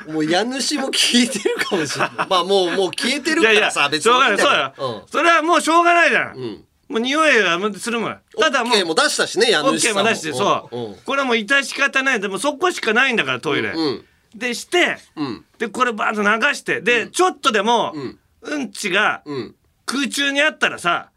[0.07, 2.11] れもう家主も聞いてるかもしれない。
[2.29, 4.57] まあもうもう消えてるかいやいやらさ別しょうがないいいんそうよ。
[4.57, 6.63] だよ、それはもうしょうがないじゃん、ん。
[6.87, 8.19] もう匂いがするもん。
[8.39, 12.21] ただもう OK も出したしね家主さんケーも出してそう、うんこれはもう致し方ない。
[12.21, 14.05] でもそこしかないんだからトイレ、うん。
[14.33, 15.45] でして、うん。
[15.57, 19.55] でこれバーッと流してで、ちょっとでも、んうんちがうん。
[19.85, 21.09] 空中にあったらさ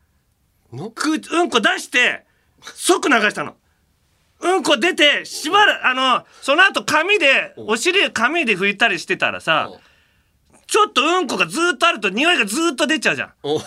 [0.72, 0.90] の？
[0.90, 2.24] 空うんこ出して
[2.74, 3.54] 即流したの。
[4.40, 9.70] うんこ出てしばらくあのその後紙でお尻で紙で拭いたりしてたらさ
[10.66, 13.32] ちょっとうんこがずーっとあると匂いがずーっと出ちゃうじゃん。
[13.42, 13.58] お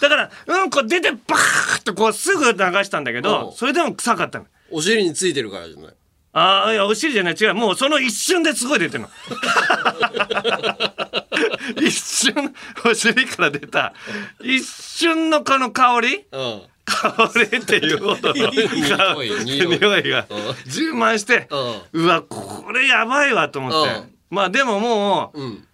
[0.00, 3.52] だからうんこ出てバーッとこうすぐ流したんだけどうん。
[3.52, 4.46] それでも臭かったの。
[4.70, 5.94] お尻についてるからじゃない？
[6.34, 9.10] ああいやお尻じゃない違うもうその一瞬ですごい出てるの。
[11.80, 12.54] 一瞬
[12.86, 13.92] お尻から出た。
[14.42, 16.24] 一瞬のこの香り？
[16.32, 16.62] うん。
[16.84, 18.62] 香りっていうほどの 匂
[19.98, 20.26] いが。
[20.66, 21.48] 充満して
[21.92, 23.94] ううわこれやばいわと思って。
[23.94, 24.10] うん。
[24.30, 25.64] まあでももううん。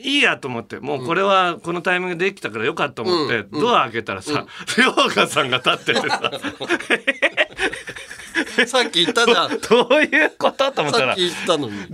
[0.00, 0.78] いいやと思って。
[0.78, 4.46] もうこれはこのタイミングでできたからよかったと思ってドア開けたらさ
[4.78, 6.30] 涼香さんが立っててさ
[8.66, 9.58] さっき言ったじゃん。
[9.60, 11.86] ど ういうことと思ったらさっき言ったのに。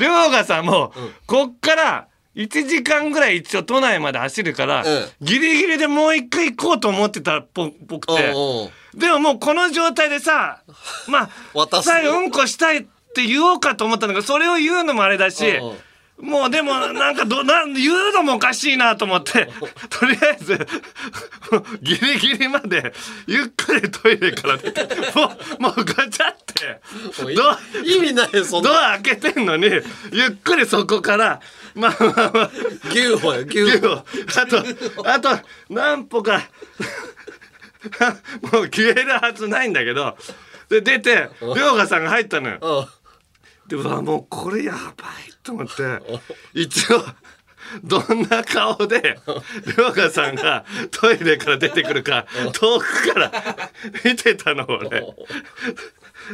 [0.45, 0.93] さんも
[1.27, 8.35] こっから1時間ぐらい一応都内まで走るからえギリギリでもう一回行こうと思ってたっぽぽくて。
[8.95, 10.61] でももうこの状態でさ
[11.09, 12.83] まあ最後うんこしたいっ
[13.15, 15.45] て言おうかと思ったんだけどそれを言うのもあれだし
[16.21, 19.49] もうでもなんかどなん言うのもおかしいなと思って
[19.91, 20.67] とりあえず
[21.83, 22.93] ギリギリまで
[23.27, 24.83] ゆっくりトイレから出て
[25.19, 26.81] もうもうガチャって
[27.35, 29.81] ドア意味ないよそんドなア開けてんのにゆ
[30.27, 31.41] っくりそこから
[31.75, 32.51] まあまあまあ
[32.91, 34.05] 牛歩よ牛歩。
[34.41, 34.65] あと
[35.11, 35.29] あと
[35.69, 36.43] 何歩か
[38.53, 40.17] もう消えるはずないんだけど
[40.69, 42.89] で出て涼香さんが入ったのよ。
[43.69, 44.85] でうわもうこれやばい
[45.43, 45.73] と思って
[46.53, 47.05] 一応
[47.83, 49.19] どんな顔で
[49.77, 53.33] 涼香さんがトイレから出てくるか遠くから
[54.05, 55.03] 見てたの俺。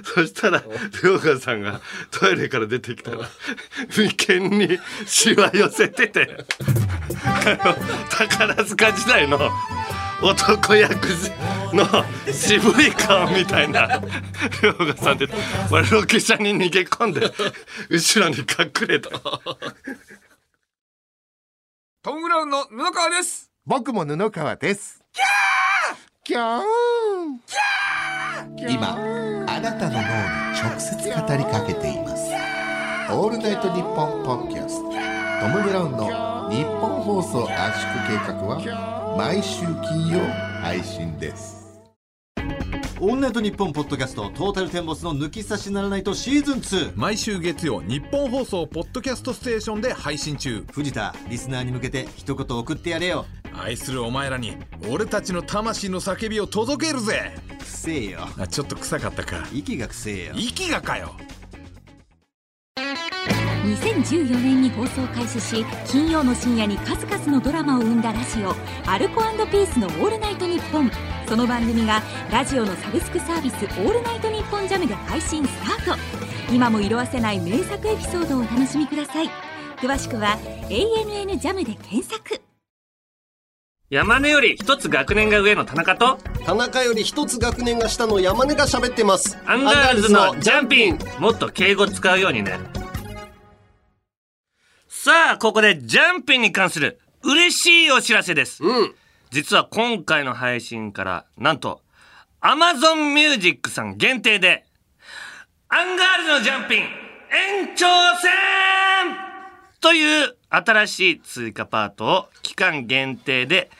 [0.04, 0.62] そしたら
[1.02, 3.28] 涼香さんがトイレから出てきたら
[3.96, 6.28] 眉間にしわ寄せてて
[7.24, 7.74] あの
[8.08, 9.38] 宝塚時代の
[10.22, 11.09] 男役
[11.72, 11.87] の
[12.33, 14.00] 渋い顔みたいな。
[14.62, 15.28] 涼香さんで
[15.70, 17.30] 俺ロケ車に逃げ込んで
[17.88, 18.44] 後ろに隠
[18.88, 19.11] れた
[22.02, 23.50] トム・ブラウンの布川です。
[23.66, 25.02] 僕も布川です。
[25.12, 25.30] キャー
[26.24, 26.62] キャー
[28.68, 28.96] 今
[29.48, 30.04] あなたの脳に
[30.61, 32.30] 直接語りかけています。
[33.12, 34.22] オールナイトニッポン。
[34.24, 40.20] ポッドキャストトム・ブラウンの日本放送圧縮計画は毎週金曜
[40.61, 41.81] 配信です。
[43.00, 50.62] オールナイトニッポンポッドキャストトータルテンボスの抜き差しならないとシーズン2毎週月曜日本放送ポッドキャストステーションで配信中。
[50.72, 53.24] 藤田リスナーに向けて一言送ってやれよ。
[53.55, 54.59] 愛するお前らに
[54.90, 57.33] 俺たちの魂の叫びを届けるぜ。
[57.59, 58.29] くせえよ。
[58.37, 59.48] あちょっと臭かったか。
[59.55, 60.35] 息がくせえよ。
[60.37, 61.14] 息がかよ
[63.74, 68.54] 2014年に放送開始し金曜の深夜に数々のドラマを生んだラジオ
[68.90, 70.90] 「アルコピースのオールナイトニッポン」
[71.28, 72.02] その番組が
[72.33, 75.98] ラジオのサブスクサービス「オールナイトニッポンジャムで配信スタート。
[76.52, 79.30] 今も色褪せない名作エピソードをお楽しみください。
[79.76, 80.37] 詳しくは
[80.68, 82.40] 「ANN ジャムで検索。
[83.88, 89.38] 山根より一つ学年が上の田中と田中より一つ学年が下の山根が喋ってます。
[89.46, 90.98] アンガールズのジャンピン。
[91.20, 92.59] もっと敬語使うようにね
[95.02, 98.62] さあここでジャンピンに関する嬉しいお知らせです。
[98.62, 98.94] うん。
[99.30, 101.80] 実は今回の配信からなんと
[102.42, 104.66] Amazon Music さん限定で
[105.70, 106.88] アンガールズのジャンピン延
[107.74, 107.86] 長
[108.20, 108.28] 戦!
[109.80, 113.70] という新しい追加パートを期間限定で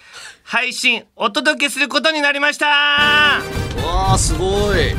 [0.43, 2.67] 配信お届けすることになりました!
[2.67, 4.95] わあすごい。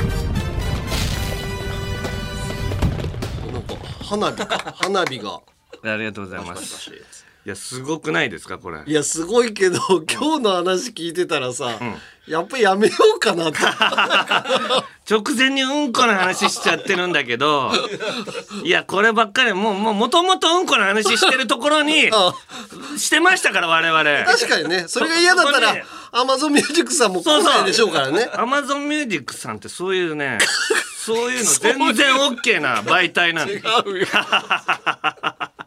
[3.51, 4.75] なんか花火か。
[4.75, 5.39] 花火が
[5.83, 6.91] ありがとうございます。
[7.43, 8.83] いやすごくないですかこれ。
[8.85, 11.79] いやすごいけど今日の話聞いてたらさ、
[12.27, 13.57] やっぱやめようかなって
[15.11, 17.71] 直前にうんこの話しちゃってるんだけど
[18.63, 22.35] いやこればっかりもうもうもともとうんこの話してるところに あ
[22.95, 24.03] してましたから我々。
[24.31, 24.85] 確かにね。
[24.87, 25.75] それが嫌だったら
[26.11, 28.29] アマゾンミュージックさんも来ないでしょうからね。
[28.33, 30.37] アマゾンミュージックさんってそういうね
[31.03, 33.55] そういうの全然 OK な媒体なんで。
[33.55, 34.07] 違うよ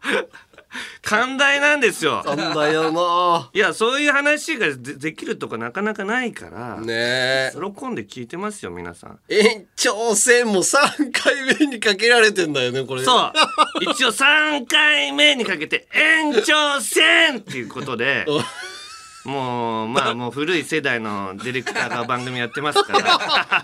[1.03, 2.23] 寛大なんですよ。
[2.25, 3.51] なんだよな。
[3.53, 7.53] いやそういう話がでできるとかなかなかないから、ねえ。
[7.55, 9.19] 喜んで聞いてますよ皆さん。
[9.29, 13.05] 延長戦も3回目にかけられてんだよねこれ。
[13.05, 13.33] そう。
[13.83, 18.27] 一応3回目にかけて延長戦っていうことで
[19.25, 23.21] もうまあもう古い世代のディレクターが番組やってますから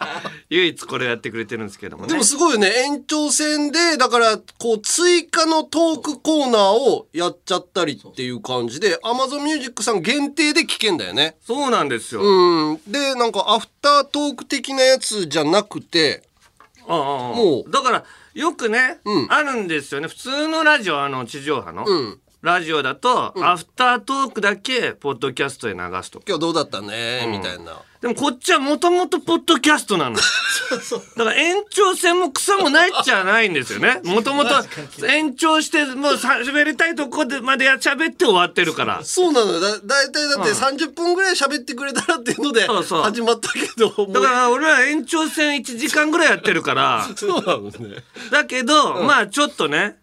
[0.48, 2.12] 唯一これやってくれてるんですけどもね。
[2.12, 2.72] でもすごいよね。
[2.86, 11.36] 延長戦でだからこう追加のトークコーナーをやっちゃったりっていう感じで Amazon Music さん限定で聞けんだよね。
[11.46, 12.80] そうなんですよ、うん。
[12.86, 16.22] でなんかアフタートーク的なやつじゃなくて
[16.88, 17.70] ああもう。
[17.70, 19.26] だからよくね、うん。
[19.28, 20.08] あるんですよね。
[20.08, 26.24] 普通のラジオあの地上波の、うんラジオだと、アフタートークだけポッドキャストで流すとか。
[26.26, 27.82] 今日どうだったね、みたいな。
[28.00, 30.16] でもこっちはもともとポッドキャストなの。
[30.16, 34.00] だから延長戦も草もないっちゃないんですよね。
[34.04, 34.54] もともと
[35.06, 39.04] 延長してもうさ喋りたいとこでまでや喋って終わってるから。
[39.04, 39.60] そうなのよ。
[39.60, 40.56] だだいたいだってうん。
[40.56, 43.90] 30分ぐらい喋ってくれたらっていうので始まったけど。
[44.06, 47.06] だから俺は延長戦1時間ぐらいやってるから。
[47.14, 48.02] そうなのね。
[48.30, 49.99] だけど、まあちょっとね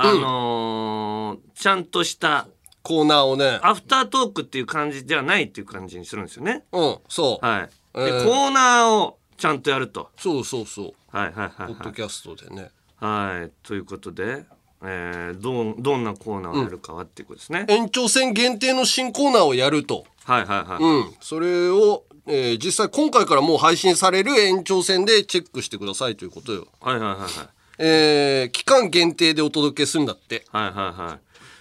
[0.00, 2.46] あのーちゃんとした
[2.82, 3.58] コーナーをね。
[3.62, 6.64] アフタートークっていう感じではないっていう感じにするんですよね。
[6.72, 7.96] うんそう、はい。
[7.98, 8.24] で、えー。
[8.24, 10.08] コーナーをちゃんとやると。
[10.16, 10.94] そうそうそう。
[11.10, 12.70] はいはいはいポッはいドキャストでね。
[12.96, 13.66] はい。
[13.66, 14.44] ということで、
[14.84, 20.04] えー、どうどんなコーナーをやるかはっていうことですね、延長戦限定の新コーナーをやると。
[20.24, 21.14] はいはいはい、うん。
[21.20, 26.68] それを、えー実際今回からもう配信される延長戦でチェックしてくださいということよ。
[26.80, 27.30] はいはいはいはい
[27.78, 30.44] えー期間限定でお届けするんだって。
[30.50, 31.20] はいはいはい。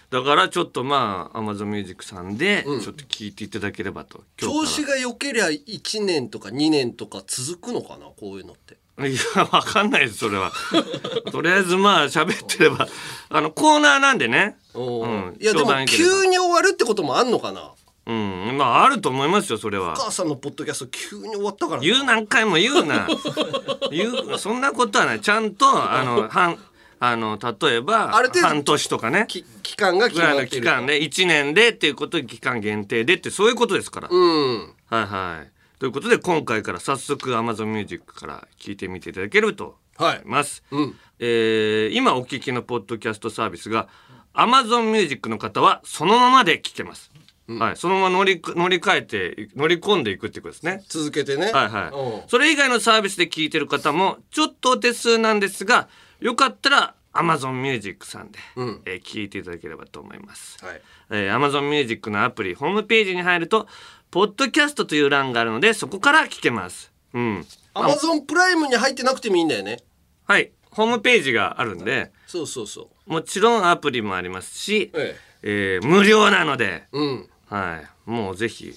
[0.10, 8.78] だからちょっとまあ Amazon Music さんでちょっと聞いていただければと、今調子が良けりゃ1年とか2年とか続くのかなこういうのって。
[9.00, 10.52] いや、わかんないです、それは。
[11.32, 12.88] とりあえず、まあ、喋ってれば、
[13.30, 14.58] あの、コーナーなんでね。
[14.74, 15.38] うん。
[15.40, 16.10] いやでも冗談いければ。
[16.22, 17.74] 急に終わるってこともあんのかな？
[18.08, 18.14] う
[18.54, 19.96] ん、まあ、あると思いますよ、それはお。
[19.96, 23.08] 母さんのポッドキャスト急に終わったから言う何回も言うな。
[23.92, 25.22] 言う、そんなことはない。
[25.22, 26.58] ちゃんと、あの、 半、
[27.00, 28.10] あの、例えば、
[28.42, 29.26] 半年とかね。
[29.28, 34.08] き期間が決まってる期間で、1年でっていうことで、期間限定でって、そういうことですから。
[34.10, 35.52] うんはいはい。
[35.80, 40.64] ということで、今回から早速 Amazon Music から聞いてみていただけるとはい思います。
[40.72, 43.88] うんえー今お聞きのポッドキャストサービスが
[44.34, 47.12] Amazon Music の方はそのままで聞けます。
[47.48, 50.84] はい、そのまま乗り乗り換えて乗り込んでいくってことですね。
[50.90, 52.28] 続けてねはいはいうん。
[52.28, 55.88] それ以外のサービスで聞いてる方もちょっとお手数なんですが、
[56.20, 60.64] よかったら Amazon Music さんで、うんえー聞いていただければと思います。
[60.64, 60.82] はい
[61.12, 63.68] えー Amazon Music のアプリホームページに入ると
[64.12, 66.92] ポッドキャストという欄があるのでそこから聞けます。
[67.14, 67.46] うん。
[67.74, 69.80] アマゾンプライムに入ってなくてもいいんだよね
[70.26, 70.52] はい。
[70.72, 78.74] ホームページがあるんで、そうそうそもちろんアプリもありますし、うええー無料なので、えうんはい、もうぜひ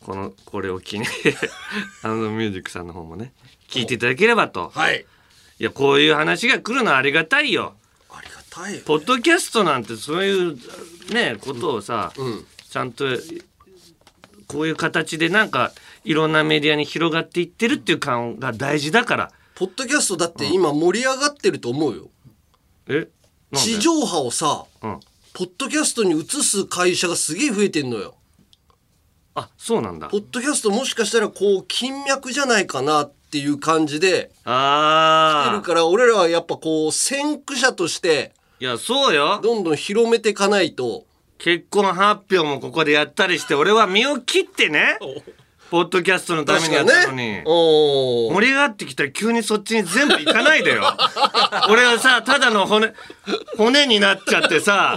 [0.00, 1.06] このこれを機に
[2.02, 3.32] あのミュージックさんの方もね
[3.68, 4.70] 聞いていただければと。
[4.74, 5.04] はい。
[5.58, 7.74] いやこういう話が来るのはありがたいよ。
[8.10, 10.58] ありがたいよポッドキャストなんてそういう
[11.12, 12.46] ねことをさ、うん。
[12.70, 13.06] ちゃんと
[14.46, 15.72] こういう形でなんか
[16.04, 19.32] いろんなメディアに広がっていってるっていう感が大事だから。
[19.54, 22.10] ポッドキャストだって今盛り上がってると思うよ。
[22.88, 23.08] え？
[23.50, 23.70] なんで？
[23.72, 25.00] 地上波をさうん、
[25.34, 28.14] ポッドキャストに移す会社がすげえ増えてんのよ。
[29.34, 30.06] あそうなんだ。
[30.08, 39.40] ポッドキャストもしかしたらこう金脈じゃないかなっていう感じで来てああるから俺らはやっぱこう先駆者としていやそうよ。
[39.42, 41.04] どんどん広めていかないと。
[41.38, 44.98] 結婚発表もここでやったりして俺は身を切ってね
[45.74, 47.42] ポッドキャストのためにやったのに、ね。
[47.44, 50.84] 盛り上がってきたら急にそっちに全部行かないでよ。
[51.68, 52.94] 俺はさただの骨
[53.56, 54.96] 骨になっちゃってさ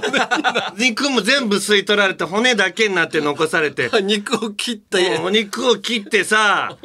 [0.78, 3.90] 肉も全部吸い取られて骨だけになって残されて。
[4.04, 6.78] 肉を切ったもう肉を切ってさ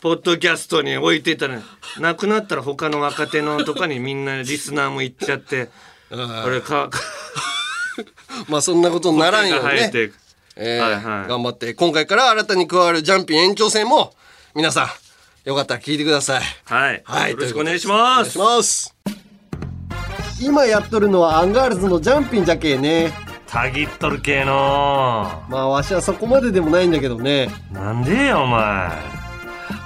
[0.00, 1.60] ポッドキャストに置いていたら
[1.98, 5.68] なくなったら他の若手のとかにみんなリスナーも行っちゃって。
[6.46, 6.88] 俺か
[8.48, 10.14] まあそんなことにならんよね
[10.56, 11.28] えーはいはい。
[11.28, 14.14] 頑張って今回から新たに加わるジャンピン延長戦も
[14.54, 16.42] 皆さんよかったら聞いてください。
[16.64, 18.38] はい、はいよろしくお願いします。
[18.38, 18.94] お願いします。
[20.40, 23.12] 今やっとるのはアンガールズのジャンピンじゃけえね。
[23.46, 25.44] たぎっとる系の。
[25.48, 27.48] まあわしはそこまででもないんだけどね。
[27.72, 28.88] なんでよお前。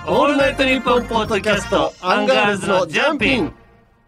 [0.06, 3.52] オールナイトニッポンポッドキャストアンガールズのジャンピン。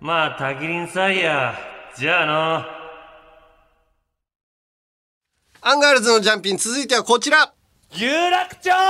[0.01, 1.55] まあたぎりんさいや。
[1.97, 2.80] じゃあの
[5.63, 7.53] アンガールズのジャンピン続いてはこちら。
[7.93, 8.71] 有楽町。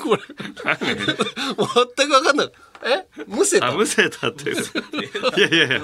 [0.00, 0.22] これ。
[0.34, 3.06] 全く分かんないえ？
[3.26, 3.68] むせた？
[3.68, 4.54] あむせたってい
[5.40, 5.76] やいやいや。
[5.76, 5.82] いや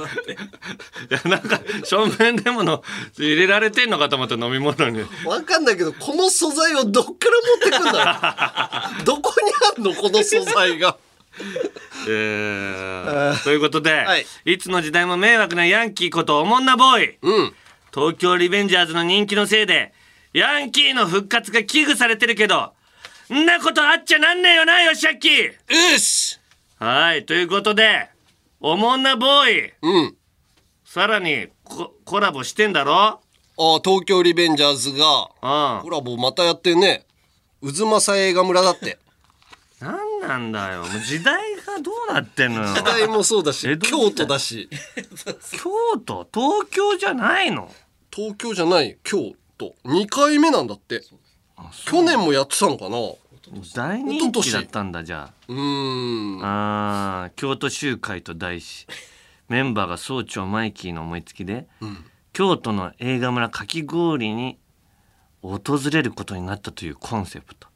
[1.24, 2.82] なんか正面でもの
[3.18, 5.04] 入れられてんのかと思った飲み物に。
[5.24, 9.04] 分かんないけどこの素材をどっから持ってくんだろう？
[9.04, 10.96] どこにあんのこの素材が？
[12.08, 14.26] えーということで、はい。
[14.46, 17.18] い、つの時代も迷惑なヤンキーことおもんなボーイ。
[17.20, 17.54] うん。
[17.92, 19.92] 東京リベンジャーズの人気のせいで
[20.34, 22.74] ヤンキーの復活が危惧されてるけど
[23.32, 25.52] んなことあっちゃなんねえよなよしあきよ
[25.98, 26.25] し
[26.78, 28.08] はいということで
[28.60, 29.72] おもんなボーイ。
[29.82, 30.16] うん。
[30.84, 33.20] さらにココラボしてんだろ？
[33.58, 35.82] あ東京リベンジャーズがうん。
[35.82, 37.06] コラボまたやってんね。
[37.62, 38.98] 渦政映画村だって。
[39.80, 40.82] なんなんだよ。
[40.84, 42.74] もう時代がどうなってんのよ。
[42.74, 44.00] 時代もそうだし江戸時代。
[44.00, 44.68] 京都だし。
[45.52, 46.28] 京都？
[46.32, 47.70] 東京じゃないの？
[48.10, 49.74] 東京じゃない京都。
[49.84, 51.02] 2回目なんだって。
[51.86, 52.98] 去年もやってたのかな。
[52.98, 53.16] う
[53.74, 56.40] 大人気だったんだじゃーん。
[56.42, 58.86] あ京都集会と題し
[59.48, 61.68] メンバーが総長マイキーの思いつきで、
[62.32, 64.58] 京都の映画村かき氷に
[65.42, 65.60] 訪
[65.92, 67.68] れることになったというコンセプト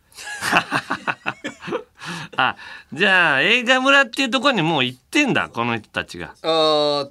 [2.36, 2.56] あ
[2.92, 6.34] じゃあ映画村っていうところにもう行ってんだこの人たちが。
[6.42, 6.46] あ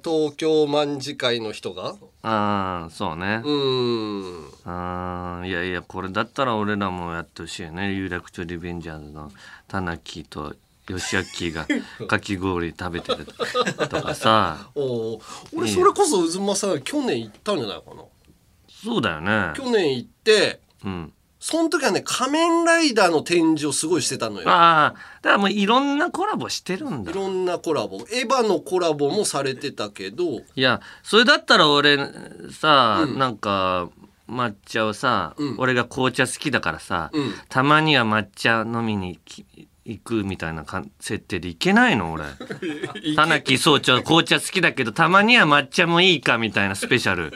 [0.02, 1.94] 東京卍会の人が？
[2.22, 3.40] ああそうね。
[3.44, 4.48] うーん。
[4.64, 7.92] あーいやいやこれだったら俺らもやってほしいよね。
[7.92, 9.30] 有楽町リベンジャーズの
[9.68, 10.54] タナキと
[10.86, 11.66] 吉明が
[12.08, 14.70] かき氷食べてるとかさ。
[14.74, 15.20] おー。
[15.56, 18.02] 俺それこそ渦政さん去年行ったんじゃないかな？
[18.68, 19.52] そうだよね。
[19.56, 24.48] 去年行ってうんその時はね仮面ライダーの展示をすごいしてたのよ。
[24.48, 27.10] ああだからもういろんなコラボしてるんだ。
[27.10, 27.96] いろんなコラボ。
[28.12, 30.24] エヴァのコラボもされてたけど。
[30.24, 31.98] いやそれだったら俺
[32.52, 33.88] さ、なんか
[34.28, 37.34] 抹茶をさ、俺が紅茶好きだからさ、うん。
[37.48, 39.46] たまには抹茶飲みにき
[39.86, 42.24] 行くみたいなかん設定でいけないの俺。
[43.16, 47.32] 田中総長紅茶好きだけどたまには抹茶もいいかみたいなスペシャル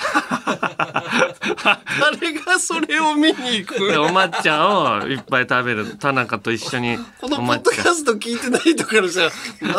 [2.00, 3.86] 誰がそれを見に行く。
[3.86, 9.30] でお抹茶をいっぱい食べる田中と一緒にこのポッドキャスト聞いてない人からしたら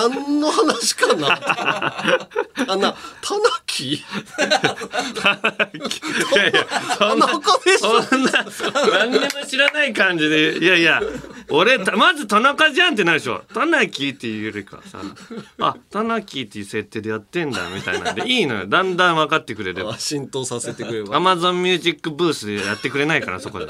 [0.10, 1.28] 何の話かな？
[2.68, 4.04] あなタナキい
[6.36, 6.66] やいや
[6.98, 8.02] そんな田中でしょ。
[8.02, 8.32] そんな
[9.00, 10.58] 何にも知らない感じで。
[10.60, 11.02] いやいや
[11.50, 13.44] 俺たまず田中じゃんってないでしょ。
[13.54, 15.00] 田中っていうよりかさ
[15.60, 18.68] あ田中っていう設定でやってんだみたいなんでいいのよ。
[18.68, 19.92] だんだん分かってくれれば。
[19.92, 21.16] あ浸透させてくれば。
[21.16, 23.68] アマゾンミュージックブースでやってくれないからそこで。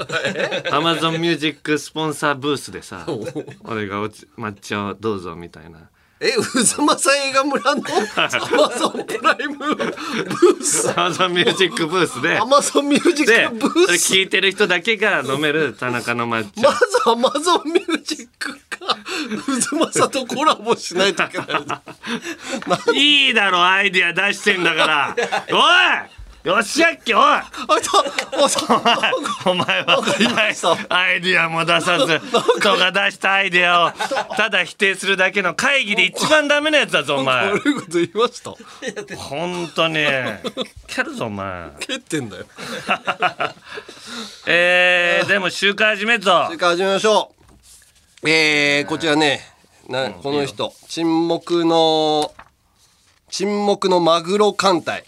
[0.70, 3.06] アマゾンミュージックスポンサーブースでさ
[3.64, 5.78] 俺がおつ抹茶をどうぞみたいな。
[6.24, 7.82] え渦政映画村の？
[7.82, 12.38] アマゾンプライムブースアマゾンミュージックブースで。
[12.38, 16.62] アマゾンミュージでックブーそれス聞いてる人だけが飲める田中の抹茶。
[16.62, 18.96] まずアマゾンミュージックか
[19.70, 21.44] 渦政とコラボしないといけな
[22.94, 22.94] い。
[23.26, 25.16] いいだろアイディア出してんだから。
[25.50, 27.20] おいよっしゃっけおい。
[27.22, 27.44] あい
[28.30, 28.80] たあそう
[29.46, 30.02] お前は
[30.88, 32.18] アイディアも出さず
[32.58, 33.92] 人が出したアイディアを
[34.36, 37.52] ただ否定するだけの会議で一番ダメなやつだぞお前。
[37.52, 38.54] 悪いこと言いました
[39.16, 40.04] 本当に
[40.88, 42.44] 蹴るぞお前蹴ってんだよ
[44.46, 47.32] えー、でも集会始めるぞそれから始めましょ
[48.24, 49.40] うえー、こちらね
[49.88, 52.32] なこの人沈黙の
[53.32, 55.04] 沈黙のマグロ艦隊。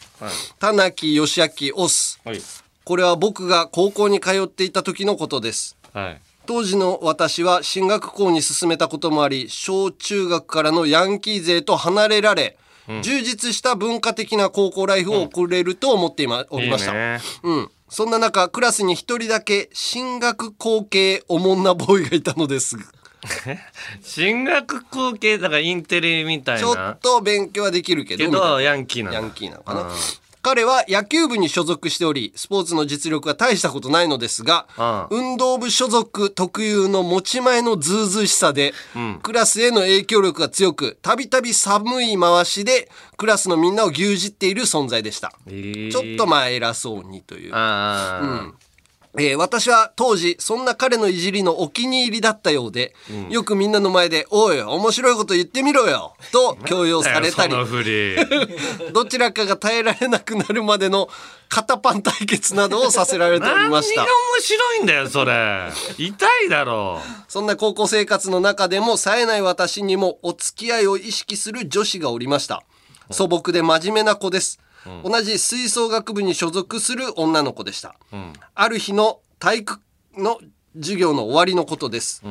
[0.58, 1.46] 田中義明
[1.76, 2.18] オス。
[2.24, 2.40] はい。
[2.82, 5.76] これは僕が高校に通っていた時のことです。
[5.92, 6.20] はい。
[6.46, 12.56] 当時の私は進学校に進めたこともあり小中学からのヤンキー勢と離れられ、
[13.02, 16.92] 充実した文化的な高校ライフを送れると思っていま、おりました。
[16.92, 17.20] いいね。
[17.42, 22.78] うん、そんな中クラスに一人だけ進学校系おもんなボーイがいたのです
[24.02, 29.14] 進学校系だからインテリみたいちょっなと勉強はできるけどけどヤンキーなの。
[29.14, 29.90] ヤンキーなのかな。
[30.44, 38.74] 彼は野球部に所属しておりスポーツの実力は大したことないのですがああ運動部所属特有の持ち前のズうずうしさで、
[39.22, 45.90] クラスへの影響力が強くたびたび寒い回しでクラスのみんなを牛耳っている存在でした、えー。
[45.90, 47.54] ちょっとまあ偉そうにという。
[47.54, 48.52] ああ、
[49.16, 52.94] えー私は当時そんな彼のいじりのお気に入りだったようで、
[53.30, 57.54] よくみんなの前で「おい面白いこと言ってみろよ」と強要されたり。
[58.92, 61.08] どちらかが耐えられなくなるまでの
[61.48, 64.06] 肩パン対決などをさせられており何が面ました
[64.40, 65.70] 白いんだよそれ。
[65.98, 67.00] 痛いだろ。
[67.28, 72.62] そんな高校生活の中でも冴えない私にもお付き合いを意識する女子がおりました。
[73.10, 74.58] 素朴で真面目な子です、
[75.02, 77.96] 同じ吹奏楽部に所属する女の子でした、
[78.54, 79.80] ある日の体育
[80.16, 80.38] の
[80.76, 82.22] 授業の終わりのことです、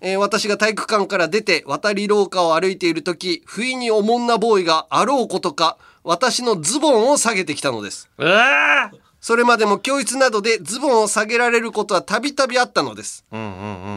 [0.00, 8.08] えー私が体育館から出て渡り廊下を歩いている時不意におもんなボーイがあろうことか私のズボンを下げてきたのです。
[8.16, 13.24] うわーそれまでも教室などでズボンを下げられることはたびたびあったのです。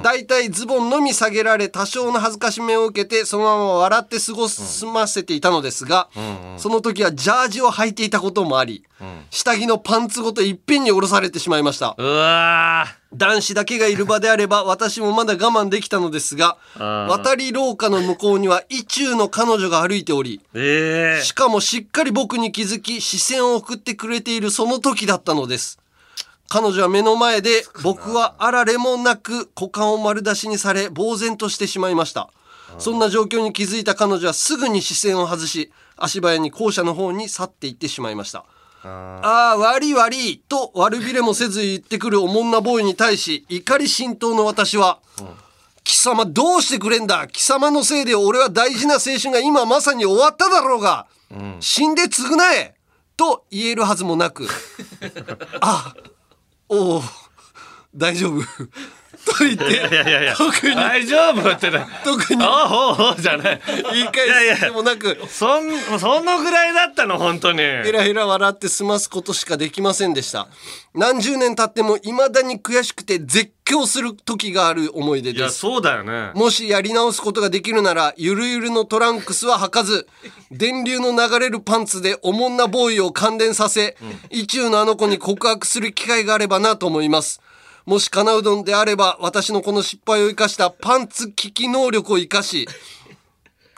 [0.03, 6.09] だいたいズボンのみ下げられ多少の恥ずかしめを受けてそのまま笑って過ごすませていたのですが、
[6.57, 8.83] その時はジャージを履いていたこともあり、
[9.29, 11.95] 下着のパンツごといっぺんに下ろされてしまいました。
[11.97, 25.79] うわ男子だけがいる場であれば私もまだ我慢できたのですが渡り廊下の向こうには意中の彼女が歩いておりええしかもしっかり僕に気づき視線を送ってくれているその時だったのです。
[26.49, 32.29] 彼女は目の前で僕はあられもなく股間を丸出しにされ呆然としてしまいました。
[32.79, 38.45] そんな状況に気づいた彼女はすぐに視線を外し足早に校舎の方に去っていってしまいました
[38.85, 44.99] ああ悪い悪いと悪びれもせず言ってくるおもんなボーイに対し怒り心頭の私は、
[45.83, 47.27] 貴様どうしてくれんだ？
[47.27, 51.07] 貴様のせいで俺は大事な青春が今まさに終わっただろうが、
[51.59, 52.75] 死んで償え
[53.15, 54.47] と言えるはずもなく。
[55.61, 55.93] あ
[56.69, 57.03] おお
[57.95, 58.41] 大丈夫
[59.25, 60.75] と言っていやいやいや特に。
[60.75, 62.43] 大丈夫ってな特に。
[62.43, 63.61] あほうほうじゃない。
[63.93, 65.17] 言い返すでもなく。
[65.27, 67.17] そんそのぐらいだったの？
[67.17, 67.59] 本当に。
[67.59, 70.47] ヘラヘラ笑って済ますことしかできませんでした。
[70.93, 76.31] 何十年経っても未だに悔しくて絶叫する時がある思い出いやですそうだよね。
[76.35, 80.07] もしやり直すことができるならゆるゆるのトランクスは履かず
[80.51, 83.97] 電流の流れるパンツでおもんなボーイを感電させ、
[84.29, 87.41] 意中のあの子に告白する機会があればなと思います
[87.85, 92.67] もし叶うのであれば私のこの失敗を生かしたパンツ危機能力を生かし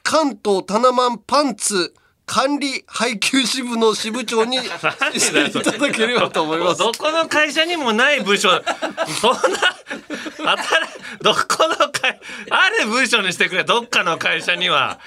[0.04, 1.94] 関東タナマンパンツ
[2.28, 6.80] 管理配給支部の支部長にしていただければと思います。
[6.80, 8.50] どこの会社にもない部署。
[8.50, 10.88] そんなあたら
[11.22, 15.00] どこの会ある部署にしてくれどっかの会社には。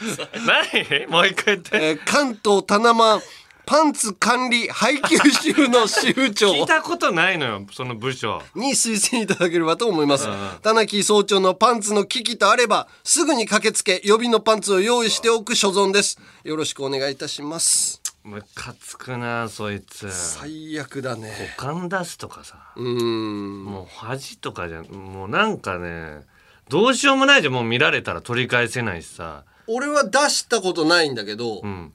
[0.46, 1.70] 何 もう一回言って。
[1.72, 3.22] えー関東タナマン
[3.68, 10.26] パンツ管理配給支部の支部長聞いたことないのよその部署に推薦いただければと思います。
[10.62, 16.18] 田中総長のパンツの危機とあれば、すぐに駆けつけ、予備のパンツを用意しておく所存です。
[16.44, 18.00] よろしくお願いいたします。
[18.24, 21.54] ムカつくなそいつ最悪だね。
[21.58, 23.64] 股間出すとかさうーん。
[23.64, 26.22] もう恥とかじゃんもうなんかね
[26.70, 31.92] どうしようもないじゃんもう見られたら取り返せないしさ俺は出したことないんだけど、うん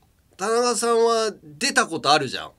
[0.48, 2.52] 田中さんは出たことあるじゃん。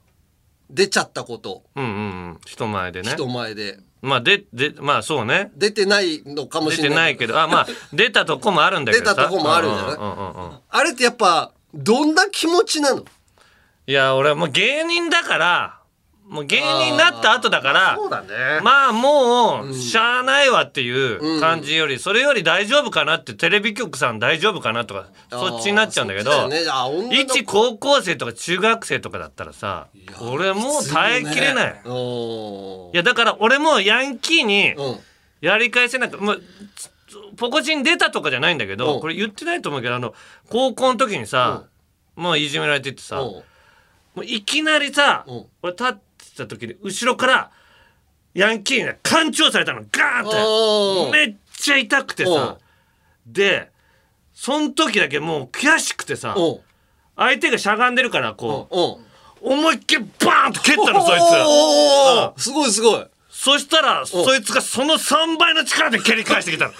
[0.70, 1.96] 出ちゃったこと、うんうんう
[2.34, 2.38] ん。
[2.46, 3.10] 人前でね。
[3.12, 3.78] 人前で。
[4.00, 5.50] まあででまあそうね。
[5.56, 7.04] 出てないのかも出してれない。
[7.04, 7.38] ないけど。
[7.40, 9.14] あまあ 出たとこもあるんだけどさ。
[9.14, 9.94] 出たとこもあるんじゃない？
[9.96, 10.58] うんうんうんうん。
[10.68, 13.04] あれってやっぱ、どんな気持ちなの？
[13.86, 15.78] いや俺はもう芸人だから
[16.28, 18.28] もう芸人になった後だからそうだね。
[18.62, 26.50] まあもうしゃあないわっていう感じよりそれより大丈夫かなってテレビ局さん大丈夫かなとかそっちになっちゃうんだけど
[27.12, 29.88] 一高校生とか中学生とかだったらさ
[30.32, 31.80] 俺もう耐えきれない。
[31.84, 34.96] おいやだから俺もヤンキーにうん。
[35.40, 36.42] やり返せなくもう
[36.74, 36.90] つ
[37.36, 38.78] ポコチン出たとかじゃないんだけうん。
[38.78, 40.14] どこれ言ってないと思うけどあの
[40.48, 41.64] 高校の時にさ
[42.16, 43.30] もういじめられてってさうん。
[43.32, 43.42] も
[44.16, 45.44] ういきなりさうん。
[45.60, 46.00] 俺立って
[46.36, 47.50] た時に後ろから
[48.34, 49.82] ヤンキーにね干潮されたの。
[49.92, 51.12] ガーンって。
[51.12, 52.58] めっちゃ痛くてさ。
[53.26, 53.70] で
[54.32, 56.58] そん時だけもう悔しくてさうん。
[57.16, 61.18] 相手がしゃがんでるからこう思いっきりバーンと蹴ったのそい
[62.36, 62.42] つ。
[62.42, 63.06] すごいすごい。
[63.30, 66.72] そしたらそいつがその3倍の力で蹴り返してきたの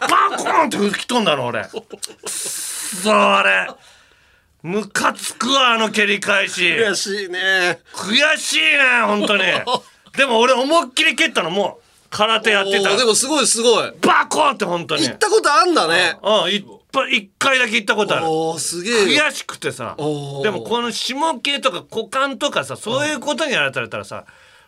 [0.00, 0.64] バコー。
[0.64, 1.64] ンって吹き飛んだの俺
[2.26, 3.68] そあれ
[4.64, 7.80] ムカつくわあの蹴り返し悔しいね。
[7.92, 9.42] 悔しいね本当に
[10.16, 13.92] でも俺思いっきり蹴ったのもう空手やってたでもすごいすごい。
[14.00, 16.16] バコーンって本当に行ったことあんだね。
[16.22, 19.04] うんいっぱい一回だけ行ったことあるおおすげえ。
[19.04, 24.24] 悔しくてさでもこの下系とか股間とかさそういうことにやられたらさ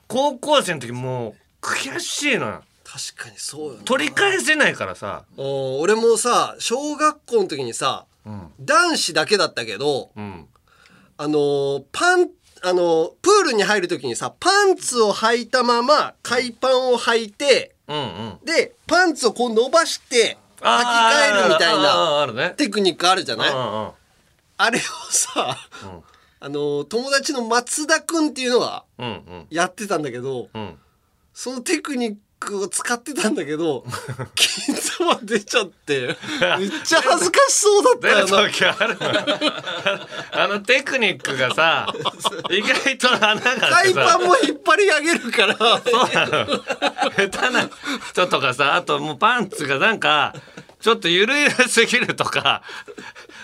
[0.09, 3.81] 高校生の時もう悔しいのよ確かにそうよね。
[3.87, 8.05] 取り返せないからさ俺もさ小学校の時にさ、
[8.61, 10.47] 男子だけだったけどうん
[11.19, 12.29] あのーパン
[12.63, 18.39] あのープールに入る時にさパンツを履いたまま海パンを履いてうんうん。
[18.45, 23.53] でパンツをこう伸ばして履き替えるみたいなテクニックあるじゃない？
[23.53, 23.91] うんうん
[24.59, 25.55] あれをさ、
[26.41, 29.47] あのー友達の松田くんっていうのがうんうん。
[29.51, 30.79] やってたんだけどうん。
[31.35, 33.85] そのテクニックを使ってたんだけど
[34.35, 36.17] 金玉出ちゃって
[36.59, 38.51] めっちゃ恥ずかしそうだったよな。
[38.51, 38.99] 時ある
[40.33, 41.87] あのテクニックがさ
[42.51, 45.57] 意外と穴があって海パさンも引っ張り上げるから。
[45.57, 46.47] そうなの。
[47.31, 47.71] 下手な
[48.11, 50.35] 人とかさあともうパンツがなんか
[50.81, 52.63] ちょっとゆるゆるすぎるとか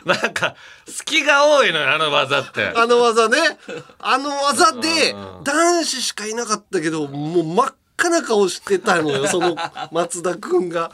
[0.05, 0.55] なんか
[0.87, 2.73] 隙が多いのよあの技って。
[2.75, 3.59] あの技ね。
[3.99, 5.15] あの技で
[5.45, 9.57] 男子しかいなかったけどもう真っ赤な顔してたのよ その
[9.93, 10.91] 松田くんが。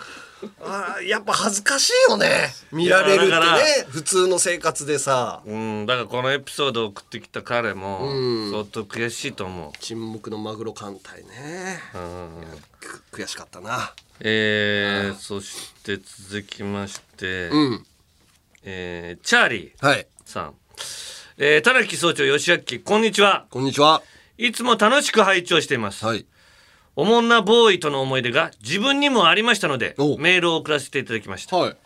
[0.60, 2.54] あーやっぱ恥ずかしいよね。
[2.70, 5.42] 見られるってね普通の生活でさ。
[5.44, 8.52] うんだからこのエピソードを送ってきた彼もうん。
[8.52, 9.72] 相当悔しいと思う。
[9.80, 11.82] 沈黙のマグロ艦隊ね。
[11.92, 12.30] うん。
[12.80, 13.92] く悔しかったな。
[14.20, 17.86] えー、そして続きまして、うん。
[18.62, 20.06] えーチャーリーはい。
[20.24, 20.54] さん、
[21.38, 23.46] えー、田中総長吉明こんにちは。
[23.50, 24.02] こんにちは。
[24.36, 26.24] いつも楽しく拝聴しています、はい
[27.00, 30.18] おもんなボーイとの思い出が自分にもありましたのでお。
[30.18, 31.56] メールを送らせていただきました。
[31.56, 31.76] はい。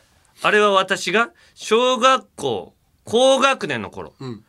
[0.41, 2.73] あれは私が小学校
[3.05, 4.43] 高学年の頃、ん。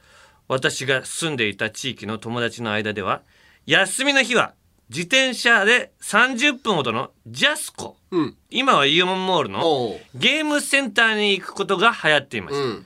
[0.47, 3.23] 私が住んでいた地域の友達の間では
[3.65, 4.53] 休みの日は
[4.87, 8.37] 自転車で30分ほどのジャスコ、うん。
[8.49, 12.85] 今はイオンモールのゲームセンターに行くことが流行っていました、うん。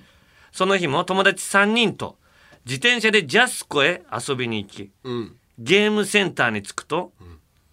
[0.51, 2.17] その日も友達3人と
[2.65, 5.37] 自転車でジャスコへ遊びに行きうん。
[5.59, 7.11] ゲームセンターに着くと、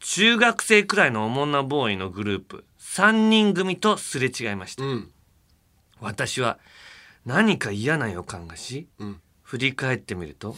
[0.07, 2.67] 中学生くらいのおもんなボーイのグループ。
[2.79, 5.11] 3人組とすれ違いました、うん。
[5.99, 6.59] 私は
[7.25, 9.19] 何か嫌な予感がし、ん。
[9.43, 10.57] 振り返ってみると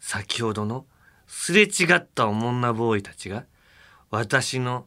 [0.00, 0.86] 先ほどの
[1.26, 3.44] すれ違ったおもんなボーイたちが
[4.10, 4.86] 私の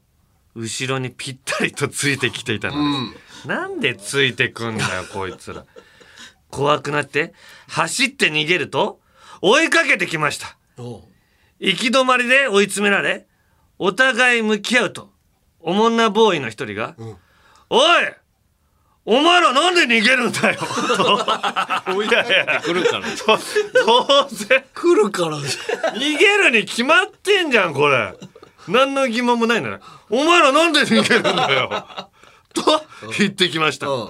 [0.55, 5.66] 後ろにぴったりとついてきていたのです、なんでついてくんだよこいつら。
[6.49, 7.34] 怖くなって
[7.68, 8.99] 走って逃げると
[9.41, 10.57] 追いかけてきました。
[11.59, 13.28] 行き止まりで追い詰められ
[13.84, 15.09] お互い向き合うと。
[15.59, 16.95] おもんなボーイの一人が
[17.67, 17.82] 「おい
[19.05, 20.59] お前らなんで逃げるんだよ」
[20.95, 21.15] と
[21.97, 23.05] 追いかけてくるから。
[23.84, 24.65] 当然。
[24.75, 28.13] 来るからじ逃げるに決まってんじゃんこれ。
[28.67, 29.79] 何の疑問もないなら
[30.11, 31.86] 「お前らなんで逃げるんだよ」
[32.53, 32.86] と
[33.17, 33.88] 言ってきました。
[33.88, 33.97] ゃんう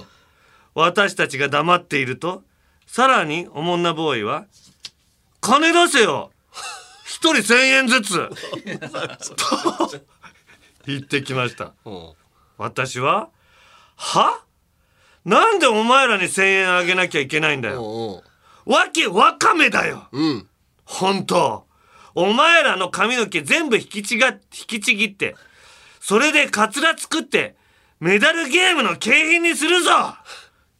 [0.74, 2.42] 私たちが黙っていると
[2.86, 4.44] さらにおもんなボーイは
[5.40, 6.30] 「金出せよ。
[6.30, 6.31] 一
[7.30, 8.28] 人千円ずつ」
[9.36, 10.02] と
[10.86, 11.72] 言ってきました。
[11.84, 12.12] うん。
[12.58, 13.28] 私は
[13.96, 14.40] 「は？
[15.24, 18.22] なんでお前らに千円あげなきゃいけないんだよ。
[18.64, 20.08] わけわかめだよ。
[20.12, 20.48] うん。
[20.84, 21.66] 本当。
[22.14, 25.34] お前らの髪の毛全部引きちが引きちぎって
[26.00, 27.56] それでカツラ作って
[28.00, 29.90] メダルゲームの景品にするぞ。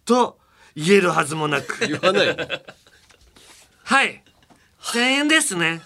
[0.05, 0.38] と
[0.74, 1.86] 言えるはずもなく。
[1.86, 2.36] 言わない
[3.84, 4.24] はい。
[4.82, 5.80] 1000円ですね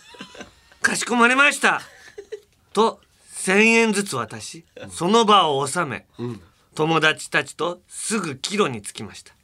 [0.87, 1.82] かしこまりました。
[2.72, 3.01] と
[3.34, 6.07] 1000円ずつ渡しその場を収め、
[6.76, 9.34] 友達たちとすぐ帰路に着きました。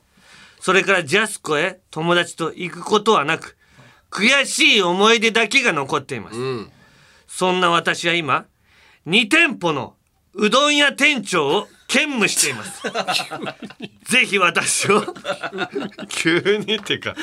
[0.61, 3.57] それからジャスコへ友達と行くことはなく
[4.13, 6.71] 悔しい思い出だけが残っています、ん。
[7.27, 8.47] そんな私は今
[9.09, 9.97] 2店舗の
[10.35, 12.83] うどん屋店長を兼務しています。
[14.05, 15.05] ぜひ私を。
[16.09, 17.15] 急にっていうか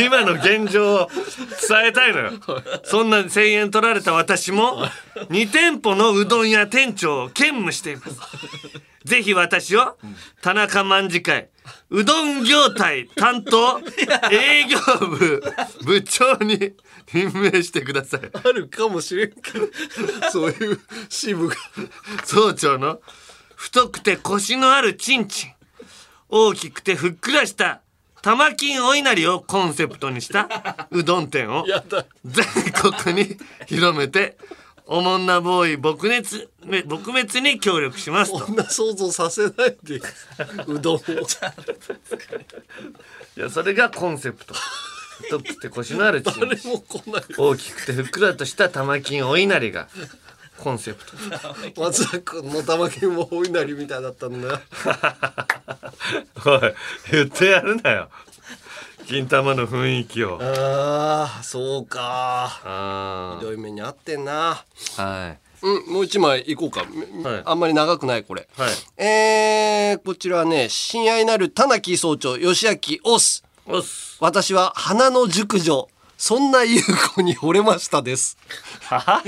[0.00, 1.10] 今の現状を
[1.68, 2.32] 伝えたいのよ。
[2.84, 4.86] そんな1,000円取られた私も
[5.30, 8.20] 2店舗のうどん屋店長を兼務しています。
[9.04, 9.96] ぜひ私を
[10.40, 11.48] 田中卍会
[11.90, 13.80] うどん業態担当
[14.30, 15.42] 営業部
[15.84, 16.72] 部長に
[17.12, 18.20] 任命してください。
[18.32, 19.68] あるかもしれんけど
[20.30, 21.56] そういう支部が。
[22.24, 23.00] 総長の
[23.64, 25.50] 太くてコシのあるチンチン。
[26.28, 27.80] 大きくてふっくらした
[28.20, 31.64] 玉金お稲荷をコンセプトにしたうどん店を
[32.26, 32.44] 全
[33.02, 34.36] 国に広めて
[34.86, 38.40] おもんなボーイ撲滅撲滅に協力しますと。
[38.44, 39.98] こんな想像させないで
[40.66, 41.00] うどんを。
[43.38, 44.54] いやそれがコンセプト。
[45.22, 46.34] 太くてコシのあるチン
[47.38, 49.88] 大きくてふっくらとした玉金お稲荷が
[50.58, 51.12] コンセプト。
[51.82, 54.48] 松田君の玉金もお稲荷みたいだったんだ。
[54.48, 54.60] よ
[56.46, 56.74] おい
[57.10, 58.08] 言ってやるなよ。
[59.06, 60.38] 金玉の雰囲気を。
[60.40, 62.60] ああそうか。
[62.64, 64.64] あひどい目にあってんな。
[64.96, 65.38] あはい。
[65.62, 66.86] うんもう一枚いこうか、は
[67.38, 67.42] い。
[67.44, 68.48] あんまり長くないこれ。
[68.56, 69.02] はい。
[69.02, 73.44] えー、こちらはね親愛なる田中総長吉明オス。
[73.66, 75.88] おっす私は花の熟女
[76.26, 76.80] そんな優
[77.14, 78.38] 子に惚れましたです。
[78.80, 79.22] は？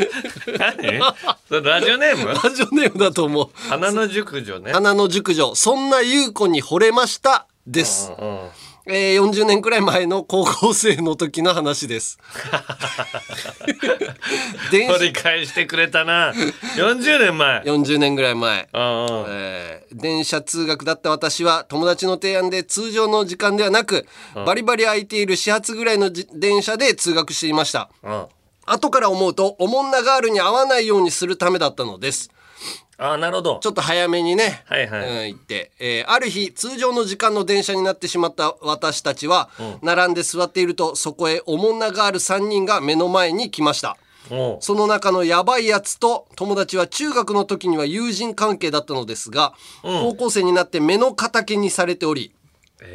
[0.59, 1.03] 何？
[1.47, 2.33] それラジオネーム？
[2.33, 3.51] ラジオネームだと思う。
[3.69, 4.73] 花の熟女ね。
[4.73, 5.55] 花の熟女。
[5.55, 8.49] そんな優子に惚れましたです、うん
[8.89, 12.19] えー、40年くらい前の高校生の時の話です。
[14.71, 16.33] 電取り返してくれたな。
[16.77, 17.63] 40年前。
[17.63, 18.69] 40年ぐらい前。
[18.73, 27.91] えー電車通学だった私は友達の提案で通常の時間ではなくバリバリ空いている始発ぐらいのじ電車で通学していました。
[28.03, 28.27] うん。
[28.67, 32.31] 後から思うとおもんなガールに会わないようにするためだったのです
[32.99, 33.59] ああなるほど。
[33.63, 35.29] ちょっと早めにね、はいはい。
[35.29, 39.51] うん、行って、えーある日通常の時間の電車になってしまった私たちは、
[39.83, 43.97] 並んで座っているとそこへおもんなガール3人が目の前に来ました。
[44.61, 52.33] その中のヤバいやつと友達は中学の時には友人関係だったのですが、高校生になって目の敵にされており、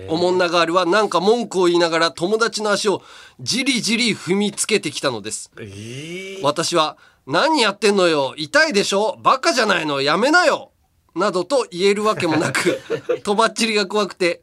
[0.10, 3.02] おもんなガールはなんか文句を言いながら友達の足を
[3.40, 6.42] じりじり踏みつけてきたのですえー。
[6.44, 6.98] 私は
[7.28, 8.34] 何やってんのよ。
[8.38, 9.18] 痛いでしょ？
[9.22, 10.02] バカじゃないの？
[10.02, 10.72] やめなよ。
[11.16, 12.80] などと言えるわけもなく
[13.24, 14.42] とばっちりが怖くて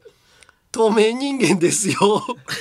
[0.71, 1.97] 透明人間ですよ。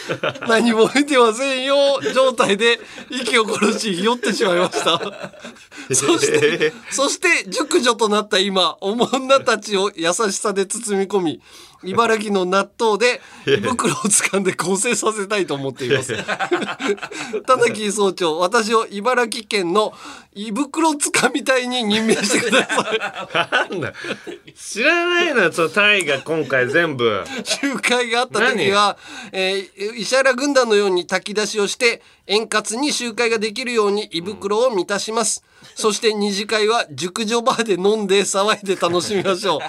[0.48, 2.00] 何も見てませんよ。
[2.14, 4.98] 状態で息を殺し酔ってしまいました。
[5.94, 11.42] そしてそして熟女となった今おもんなたちを優しさで包み込み
[11.82, 16.16] 茨城の納豆で胃袋を掴んで構成させたいと思っています。
[17.46, 19.92] 田中総長私を茨城県の
[20.34, 24.54] 胃袋つかみ隊に任命してください。
[24.54, 27.24] 知らないのよそのタイが今回全部。
[27.44, 28.96] 集会があった時は、
[29.32, 35.42] えー石原軍団のように炊き出しをして円滑に集会ができるように胃袋を満たします、
[35.74, 39.60] そして二次会は熟女バーで飲んで騒いで楽しみましょう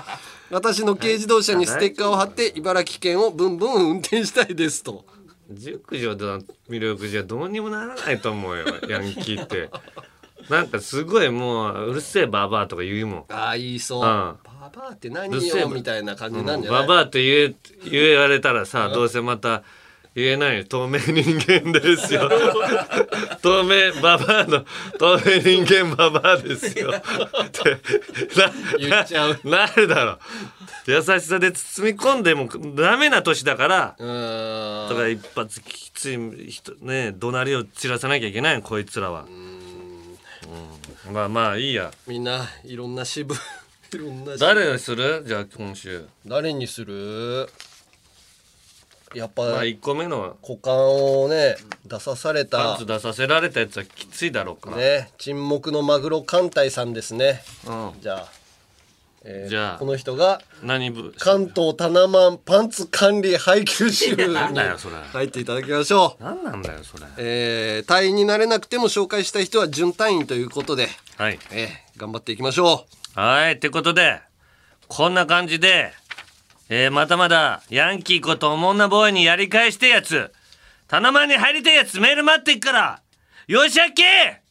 [0.52, 5.06] 私の軽自動車にステッカーを貼って茨城県をブンブン運転したいですと。
[5.52, 9.70] 熟女の魅力じゃどうにもならないと思うよ ヤンキーって。
[10.50, 13.26] なんかすごいもううるせえババアとか言うもん。
[13.30, 14.06] ああ言いそう、うん。
[14.06, 14.38] バ
[14.74, 19.64] バアって何よみたいな感じなんじゃない、ババアって言え言われたらさどうせまた
[20.20, 20.66] 言えないよ。
[20.66, 22.30] 透明人間ですよ。
[23.42, 24.66] 透明ババアの
[24.98, 26.92] 透明人間ババアですよ。
[26.92, 27.78] って
[28.40, 29.40] な言っちゃう。
[29.44, 30.20] なるだろ
[30.86, 34.90] 優しさで包み込んでもダメな年だからうーん。
[34.90, 39.26] だから一発きつい人ね怒鳴りを散らさなきゃいけないのこいつらは。
[41.08, 41.14] うん。
[41.14, 41.92] まあまあいいや。
[42.08, 43.34] みんないろんな支部
[43.94, 45.24] いろんな誰にする？
[45.26, 46.06] じゃあ今週。
[46.26, 47.50] 誰にする？
[49.16, 50.76] やっぱ、まあ1個目の股間
[51.24, 51.55] をね
[51.86, 57.41] 出さされたパンツ出させられたやつはきついだろうから、ね沈黙のマグロ艦隊さんですね。
[57.68, 57.91] うん。
[58.01, 58.28] じゃあ、
[59.24, 61.14] えーじゃあこの人が何部？
[61.18, 64.95] 関東タナマンパンツ管理配給支部になんだよそれ。
[64.95, 66.24] 入っていただきましょう。
[66.24, 67.05] 何なんだよそれ。
[67.18, 70.88] えー隊員になれなくても紹介したい人は準隊員ということで、
[71.18, 71.39] はい。
[71.51, 74.22] えー頑張っていきましょはいってことで
[74.88, 75.91] こんな感じで、
[76.70, 80.32] えーまたまだヤンキーことおもんなボーイにやり返してやつ。
[80.88, 83.02] タナマンに入りたいやつメール待ってっから。
[83.48, 84.04] よしあっけ!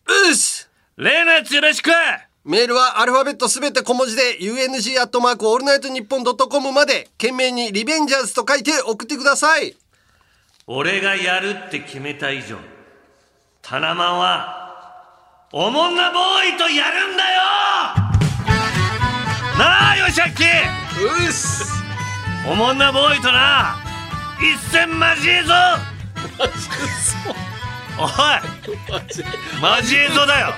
[0.09, 0.69] ううっす!
[0.97, 1.91] 例のやつよろしく!
[2.45, 9.77] メールはアルファベットすべて小文字で UNG アットマークオールナイトニッポンドットコムまで懸命にリベンジャーズと書いて送ってください。
[10.67, 12.57] 俺がやるって決めた以上
[13.63, 17.41] タナマンはおもんなボーイとやるんだよ!
[19.59, 20.45] なあよしあっけ!
[21.03, 21.79] うっす
[22.51, 23.77] おもんなボーイとな。
[24.41, 25.53] 一戦交えぞ
[27.99, 28.09] おい。
[29.83, 30.55] 交えぞだよ。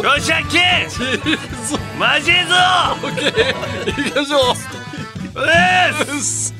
[0.00, 0.86] よしあっけ。
[0.86, 1.02] 交
[2.36, 2.54] えぞ
[3.04, 4.38] 行きましょ
[5.34, 5.40] う。
[5.40, 6.54] うっす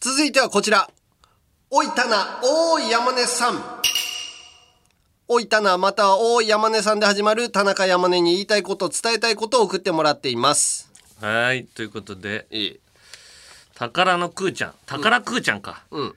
[0.00, 0.90] 続いてはこちら。
[1.70, 3.54] おいたな、お山根さん。
[5.28, 10.88] おいたな、またはおーい山根さんで始まる田中山根に言いたいこと、伝えたいことを送ってもらっています。
[11.20, 12.80] はいということでいい。
[13.74, 16.14] 宝のクーちゃん宝クーちゃんか、うん。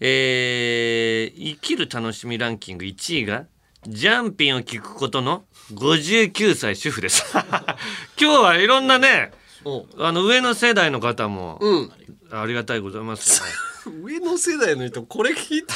[0.00, 3.44] えー生きる楽しみランキング1位が
[3.86, 7.24] ジャンピンを聞くことの59歳主婦です
[8.18, 9.32] 今日はいろんなね
[9.64, 11.92] おあの上の世代の方もうん。
[12.30, 13.42] ありがたいございます
[13.90, 15.72] 上の世代の人、これ聞いて。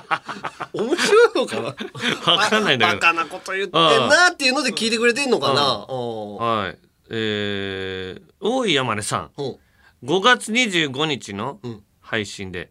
[0.72, 2.32] 面白いのかな？
[2.32, 3.00] わかんないんだけど。
[3.00, 3.72] バカなこと言ってん
[4.08, 5.62] なっていうので聞いてくれてんのかな？
[5.62, 6.78] はい。
[7.10, 9.30] えー、大井山根さん。
[9.36, 9.58] お
[10.04, 11.82] 5月25日のん。
[12.00, 12.70] 配信で、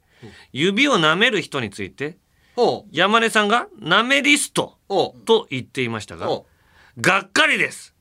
[0.53, 2.17] 指を舐める人について
[2.91, 4.77] 山根さんが舐めリスト
[5.25, 6.29] と言っていましたが
[7.01, 7.94] がっかりです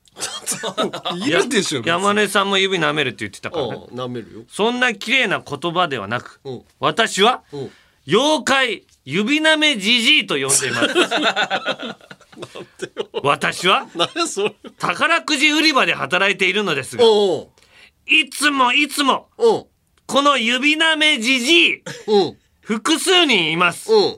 [1.25, 3.85] いるでしょ、山根さんも指舐めるって言ってたからね。
[3.91, 4.41] 舐めるよ。
[4.49, 6.61] そんな綺麗な言葉ではなくうん。
[6.79, 7.71] 私はうん。
[8.07, 10.93] 妖怪指舐めじじいと呼んでいます。
[13.23, 14.55] 私は何やそれ。
[14.77, 17.49] 宝くじ売り場で働いているのですがおう
[18.07, 19.67] いつもいつもおう
[20.05, 22.37] この指舐めじじいうん。
[22.61, 23.91] 複数人います。
[23.91, 24.17] うん。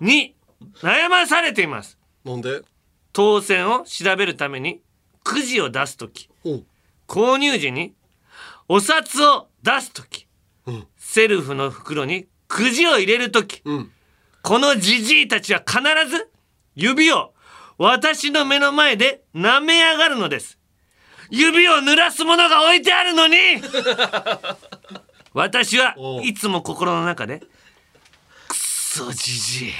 [0.00, 0.34] に
[0.82, 1.98] 悩まされています。
[2.24, 2.62] なんで？
[3.12, 4.80] 当選を調べるために
[5.26, 6.66] くじを出す時うん。
[7.08, 7.94] 購入時に
[8.68, 10.28] お札を出す時、
[10.66, 13.90] うんセルフの袋にくじを入れる時、うん。
[14.42, 16.30] このじじいたちは必ず
[16.76, 17.32] 指を
[17.78, 20.58] 私の目の前で舐め上がるのです
[21.30, 23.36] 指を濡らすものが置いてあるのに
[25.34, 29.72] 私はいつも心の中でくっそじじい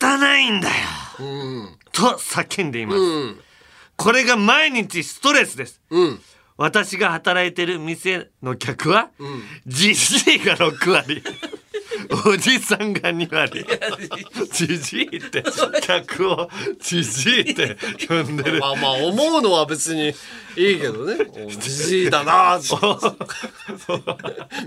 [0.00, 0.74] 汚いんだよ
[1.18, 1.78] うん。
[1.92, 3.40] と叫んでいます、うん。
[3.96, 5.80] これが毎日ストレスです。
[5.90, 6.20] うん。
[6.56, 9.42] 私が働いてる店の客はうん。
[9.66, 11.22] じじいが6割。
[12.26, 13.66] おじさんが2割。
[14.52, 15.42] じじいって
[15.82, 17.76] 客をじじいって
[18.06, 18.60] 呼んでる。
[18.60, 20.14] まあまあ思うのは別に
[20.56, 21.26] いいけどね。
[21.46, 22.58] お じじいだな。
[22.58, 22.68] っ て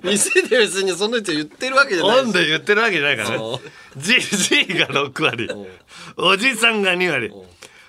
[0.04, 3.62] 店で別にその人言ってるわけじゃないオンで言ってるわけじゃないからおね
[3.98, 5.50] じじいが6割。
[6.18, 7.32] おじさんが2割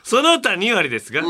[0.03, 1.23] その他2割ですが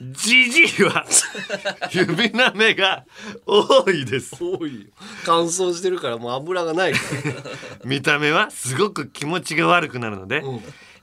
[0.00, 1.04] じじいは
[1.92, 3.04] 指なめが
[3.46, 4.36] 多いです。
[4.40, 4.86] 多いよ。
[5.24, 7.32] 乾燥してるからもう油がないから。
[7.84, 10.42] 見た目はすごく気持ちが悪くなるので、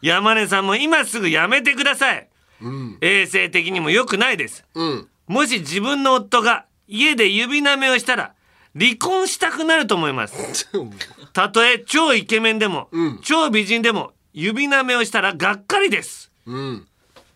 [0.01, 2.27] 山根さんも今すぐやめてください、
[3.01, 4.65] 衛生的にも良くないです。
[4.73, 5.07] うん。
[5.27, 8.33] もし自分の夫が家で指なめをしたら
[8.77, 10.69] 離婚したくなると思います。
[11.33, 12.89] たとえ超イケメンでも、
[13.23, 16.31] 超美人でも指なめをしたらがっかりです。
[16.45, 16.87] うん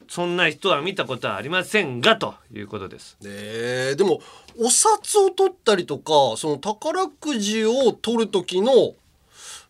[0.07, 3.17] そんな人は見たことはありませんがということです。
[3.25, 3.91] え。
[3.93, 4.21] ー、でも
[4.59, 8.93] お札を取ったりとかその宝くじを取る時の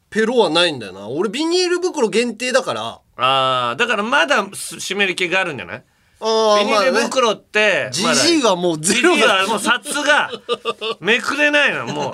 [0.09, 1.07] ペロはないんだよな。
[1.09, 2.99] 俺ビニール袋限定だから。
[3.17, 5.83] あーだからまだす湿り気があるんじゃない？
[6.19, 10.29] あビニール袋ってじじいはもうゼロじじいはもう札が
[10.99, 11.87] めくれないの。
[11.87, 12.13] も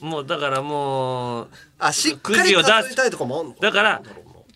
[0.00, 1.48] うもうだからもう
[1.78, 4.02] あしっかり数えたいとかもあんのだから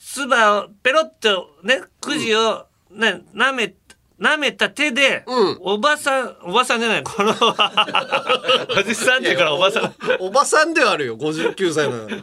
[0.00, 3.74] 唾をペロッとねくじをね舐め
[4.20, 5.24] 舐めた手で、
[5.60, 7.32] おばさんおばさんじゃないこの
[8.78, 12.22] おじさんっていうからおばさんおばさんではあるよ59歳なの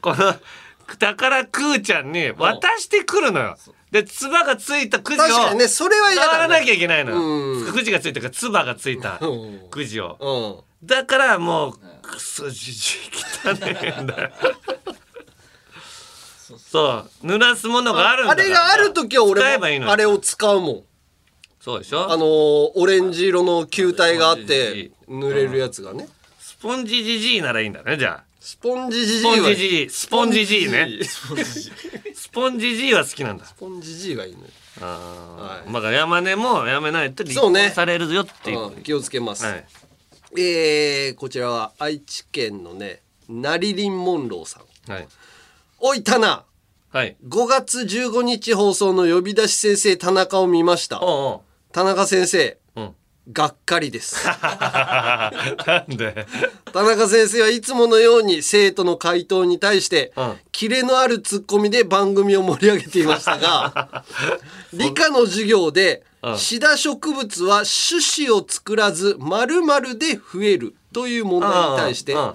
[0.00, 0.34] この
[0.98, 3.56] 宝くーちゃんに渡してくるのよ。
[3.90, 7.72] で、唾がついたくじを確かにねそれは触らなきゃいけないのうよ。
[7.72, 9.20] くじがついたから唾がついた
[9.70, 10.16] くじを。
[10.20, 13.00] うんだからもうクソじじい
[13.44, 14.30] 汚ねえんだよ。
[16.70, 17.26] そう。
[17.26, 19.86] 濡らすものがあるんだあれがある時は俺使えばいいのよ。
[19.86, 20.82] もあれを使うもん。
[21.60, 22.10] そうでしょ？
[22.12, 26.08] あのーオレンジ色の球体があって濡れるやつがね。
[26.38, 28.24] スポンジじじいならいいんだねじゃあ。
[28.40, 29.90] スポンジじスポンはジじじい。
[29.90, 30.88] スポンジじいね。
[31.04, 32.94] スポンジじい。
[32.94, 33.44] は好きなんだ。
[33.44, 34.46] スポンジじいがいいのよ。
[34.80, 37.64] ああ、まあ山根もやめないと離そうね。
[37.66, 38.68] 婚されるよっていう。
[38.68, 39.66] うん気をつけます、はい。
[40.36, 44.92] えー、こちらは愛知県のねナリリン・モンローさん。
[44.92, 45.08] はい。
[45.80, 46.44] おいタナ
[46.90, 47.16] はい。
[47.28, 51.00] 5月15日放送の呼び出し先生田中を見ました。
[51.02, 51.40] おう
[51.72, 52.94] 田中先生うん。
[53.30, 54.24] がっかりです。
[54.26, 55.30] な
[55.86, 56.26] んで？
[56.72, 60.36] 田中先生はいつものように生徒の回答に対して、うん。
[60.50, 64.04] キレのあるツッコミで番組を盛り上げていましたが
[64.72, 66.38] 理科の授業でうん。
[66.38, 72.34] シダ植物は種子を作らず丸々で増えるという問題に対してうんうん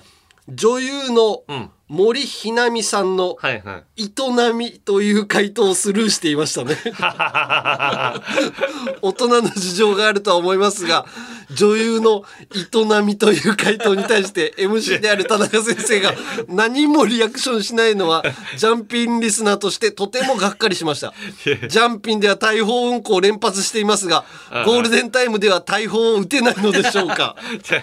[0.50, 1.70] 女優のうん。
[1.90, 4.06] 森ひなみさんのはいはい。
[4.06, 6.76] 営みという回答をスルーしていましたね。
[9.04, 11.06] 大人の事情があるとは思いますが
[11.52, 12.24] 女優の
[12.56, 16.16] 営みという回答に対して MC である田中先生が
[16.48, 18.24] 何もリアクションしないのは
[18.58, 21.14] ジャンピンリスナーとしてとてもがっかりしました。
[21.44, 24.26] ジャンピンでは大砲運行を連発していますが
[24.66, 27.36] ゴールデンタイムでは大砲を撃てないのでしょうか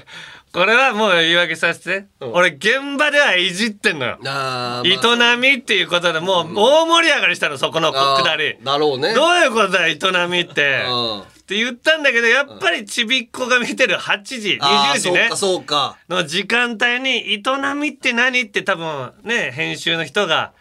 [0.52, 4.18] これはもう言い訳させて、俺現場ではいじってんのよ。
[4.20, 4.82] まあ。
[4.84, 9.14] 営みっていうことでもう大盛り上がりしたのそこのあーくだりだろうね。
[9.14, 9.96] どういうことだ営
[10.28, 10.84] みって。
[10.90, 15.96] うんって言ったんだけどやっぱりちびっこが見てる8時20時ねあーそうかそうか。
[16.08, 17.42] の時間帯に営
[17.74, 20.52] みって何って多分ね編集の人が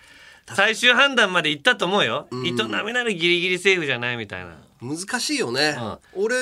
[0.56, 2.54] 最終判断まで行ったと思うよ、営み
[2.94, 4.56] ならギリギリセーフじゃないみたいな。
[4.82, 5.78] 難しいよね、
[6.16, 6.36] 俺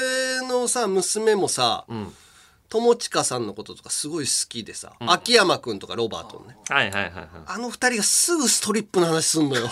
[0.47, 1.83] のさ娘もさ、
[2.69, 6.57] 友近さんのこととかすごい好きでさ、秋山くんとかロバートのね。
[6.69, 7.27] はいはいはいはい。
[7.45, 9.69] あの二人がすぐストリップの話すんのよ。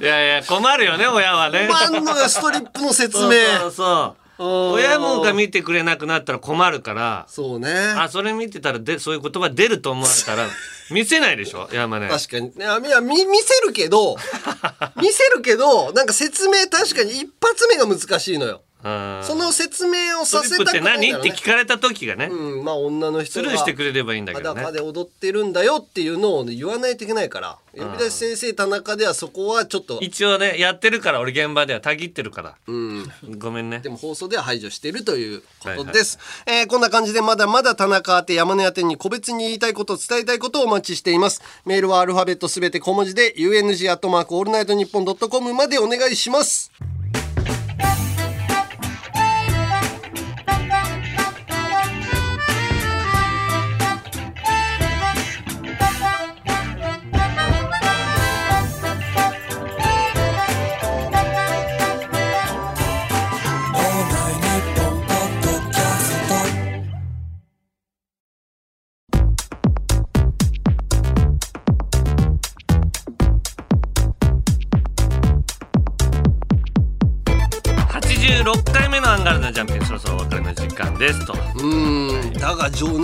[0.00, 1.68] いやいや困るよね親はね。
[1.68, 3.30] 困んのよストリップの説明。
[3.60, 7.26] そうそう親もが見てくれなくなったら困るから。
[7.28, 7.70] そうね。
[7.70, 10.48] あそれ見てたらでそういう言葉出ると思われたら
[10.90, 12.08] 見せないでしょ山根。
[12.08, 12.48] 確かに。
[12.48, 14.16] いやいや見見せるけど
[15.00, 18.62] 見せるけどなんか説明確かに一発目が難しいのよ。
[18.64, 23.48] うんその説明をさせたくないんだ何ってろうね聞かれた時がね、うんまあ女の人が。
[23.48, 24.60] スルーしてくれればいいんだけどね。
[24.60, 27.58] 裸で踊ってるんだよっていうのを、ね、言わないといけないから。
[27.72, 29.98] 呼び出し先生田中ではそこはちょっと。
[30.00, 32.54] 一応ねやってるから俺現場ではたぎってるから。
[32.66, 33.12] うん。
[33.38, 33.80] ごめんね。
[33.80, 35.42] でも放送では排除しているという
[35.76, 41.42] ことです、えーこんな感じでまだまだ田中宛て山根宛てに個別に言いたいこと伝えたいことをお待ちしています。
[41.64, 46.70] メールはアルファベットすべて小文字で UNG アットマークオールナイトニッポンドットコムまでお願いします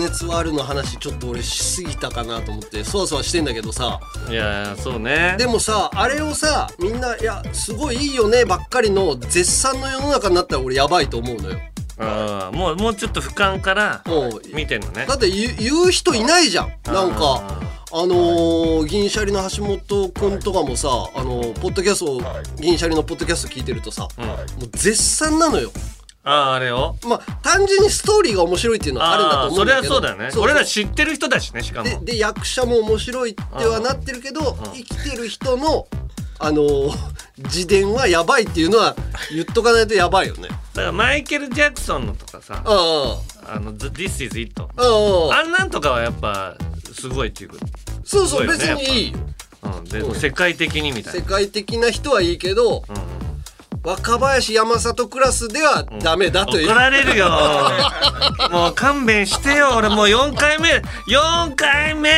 [0.06, 4.00] 熱はあるの話ちょっと俺しすぎたかなと思ってそわそわしてんだけどさ。
[4.30, 5.34] いやそうね。
[5.38, 11.58] でもさあれをさみんないやすごいいいよねばっかりの絶賛の世の中になったら俺やばいと思うのよ。
[11.98, 14.04] あーもうもうちょっと俯瞰から
[14.54, 15.06] 見てんのね。
[15.06, 16.72] だって言う言う人いないじゃん。
[16.84, 17.60] なんか
[17.92, 22.20] あのー銀シャリの橋本くんとかもさあのーポッドキャスト
[22.60, 24.34] 銀シャリのポッドキャスト聞いてるとさ、も
[24.64, 25.70] う絶賛なのよ
[26.28, 26.96] あああれを？
[27.04, 29.94] まあ単純にストーリーが面白いっていうのはあるんだと思うんだけど。
[29.94, 30.30] それはそうだよね。
[30.42, 31.88] 俺ら知ってる人だしねしかも。
[31.88, 35.86] でで役者も面白いってはなってるけど生きてる人の
[36.38, 36.90] あのー
[37.38, 38.96] 自伝はやばいっていうのは
[39.30, 40.48] 言っとかないとやばいよね。
[40.48, 46.56] だからマイケル・ジャクソンのとかさああの「The- This is It あ」ああんなんとかはやっぱ
[46.92, 47.50] すごいっていう。
[47.50, 47.56] か
[48.04, 49.18] そうそうね別にいいよ。
[49.62, 52.84] うんでうん世界的にみたい世な界的な人はいいけど、
[53.86, 57.28] 若林山里クラスではダメだという、怒られるよ。
[58.50, 59.74] もう勘弁してよ。
[59.76, 62.10] 俺もう4回目4回目。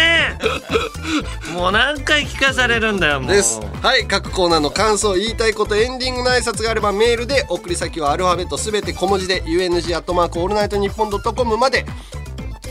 [1.52, 3.30] もう何回聞かされるんだよもう。
[3.30, 3.60] です。
[3.82, 11.84] はい各コーナーの感想言いたいことエンディングの挨拶があればメールで送り先はアルファベットすべて小文字で UNG アットマークオールナイトニッポンドットコムまで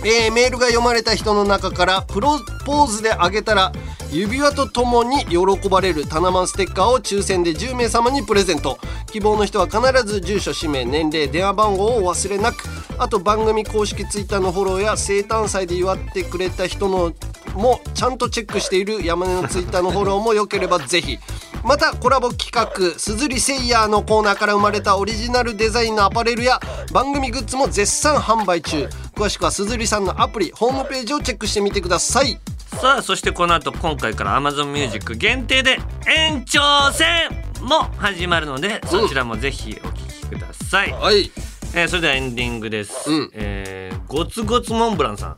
[0.04, 3.72] えーメールが読まれた人の中からプロポーズであげたら
[4.12, 8.80] 指輪とともに喜ばれるタナマンステッカーを抽選で10名様にプレゼント。
[9.12, 12.64] 希望の人は必ず住所氏名年齢電話番号をお忘れなく。
[13.00, 17.14] あと番組公式ツイッターのフォローや生誕祭で祝ってくれた人の
[17.54, 21.20] もちゃんとチェックしている山根のツイッターのフォローもよければぜひ。
[21.68, 26.62] またコラボ企画「すずりセイヤー」のコーナーから生まれたオリジナルデザインのアパレルや
[26.94, 28.88] 番組グッズも絶賛販売中。
[29.14, 32.40] 詳しくはすずりさんのアプリホームページをチェックしてみてください。
[32.80, 36.62] さあそしてこの後今回から Amazon Music 限定で延長
[36.94, 41.32] 戦も始まるのでそちらもぜひお聴きください、はい、
[41.74, 43.32] えーそれではエンディングです、うん。
[43.34, 45.38] えーゴツゴツモンブランさん。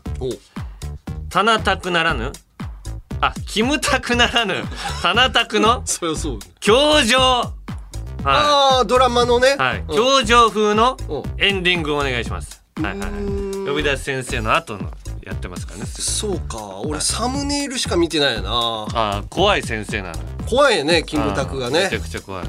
[1.29, 2.31] タナタクならぬ
[3.21, 4.55] あキムタクならぬ
[5.01, 7.19] タナタクの そりゃそう教場。
[7.19, 7.53] は
[8.25, 9.55] ああドラマのね。
[9.55, 9.95] い、はい、うん。
[9.95, 10.97] 教場風の
[11.37, 12.61] エンディングをお願いします。
[12.81, 13.09] はいはいはい。
[13.67, 14.91] 呼び出し先生の後の
[15.23, 15.85] やってますからね。
[15.85, 16.57] そうか。
[16.83, 18.49] 俺サムネイルしか見てないよな。
[18.51, 20.15] あー怖い先生なの。
[20.49, 21.83] 怖いよねキムタクがね。
[21.83, 22.47] めちゃくちゃ怖い。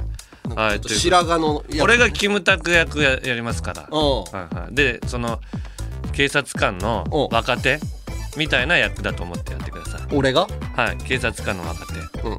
[0.57, 3.99] はい白髪の役俺がキムタク役ややりますから、うん。
[3.99, 5.41] はいはい、でその
[6.13, 7.79] 警察官の若手
[8.37, 10.47] みたいな役だと思ってやってください俺が？
[10.77, 12.33] はい警察官の若手、うん。
[12.33, 12.39] は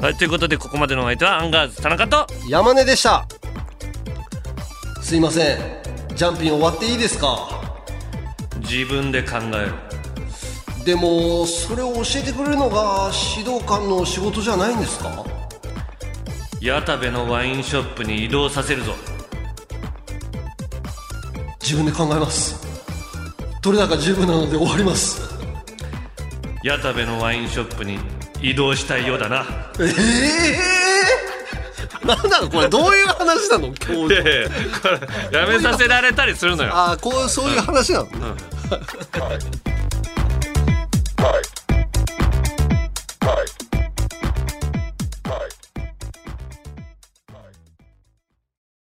[0.00, 2.26] い、はい、ということでここまでのお相手はアンガールズ田中と。
[2.48, 3.26] 山根でした。
[5.02, 5.58] すいません。
[6.14, 7.48] ジャンピン終わっていいですか？
[8.60, 15.24] 自分で考えろでもそれを教えてくれるのが指導官の仕事じゃないんですか？
[16.60, 18.94] 矢田部のワインショップに移動させるぞ。
[21.60, 22.62] 自分で考えます。
[23.60, 25.33] 取れ高十分なので終わります
[26.64, 27.98] 矢田部のワインショップに
[28.40, 29.44] 移動したいようだな。
[29.78, 32.48] ええー、 なんなの？
[32.48, 33.66] これどういう話なの？
[33.66, 34.16] 今日い
[35.30, 36.70] やめさせられたりするのよ。
[36.74, 38.10] ああこうそういう話なの、うん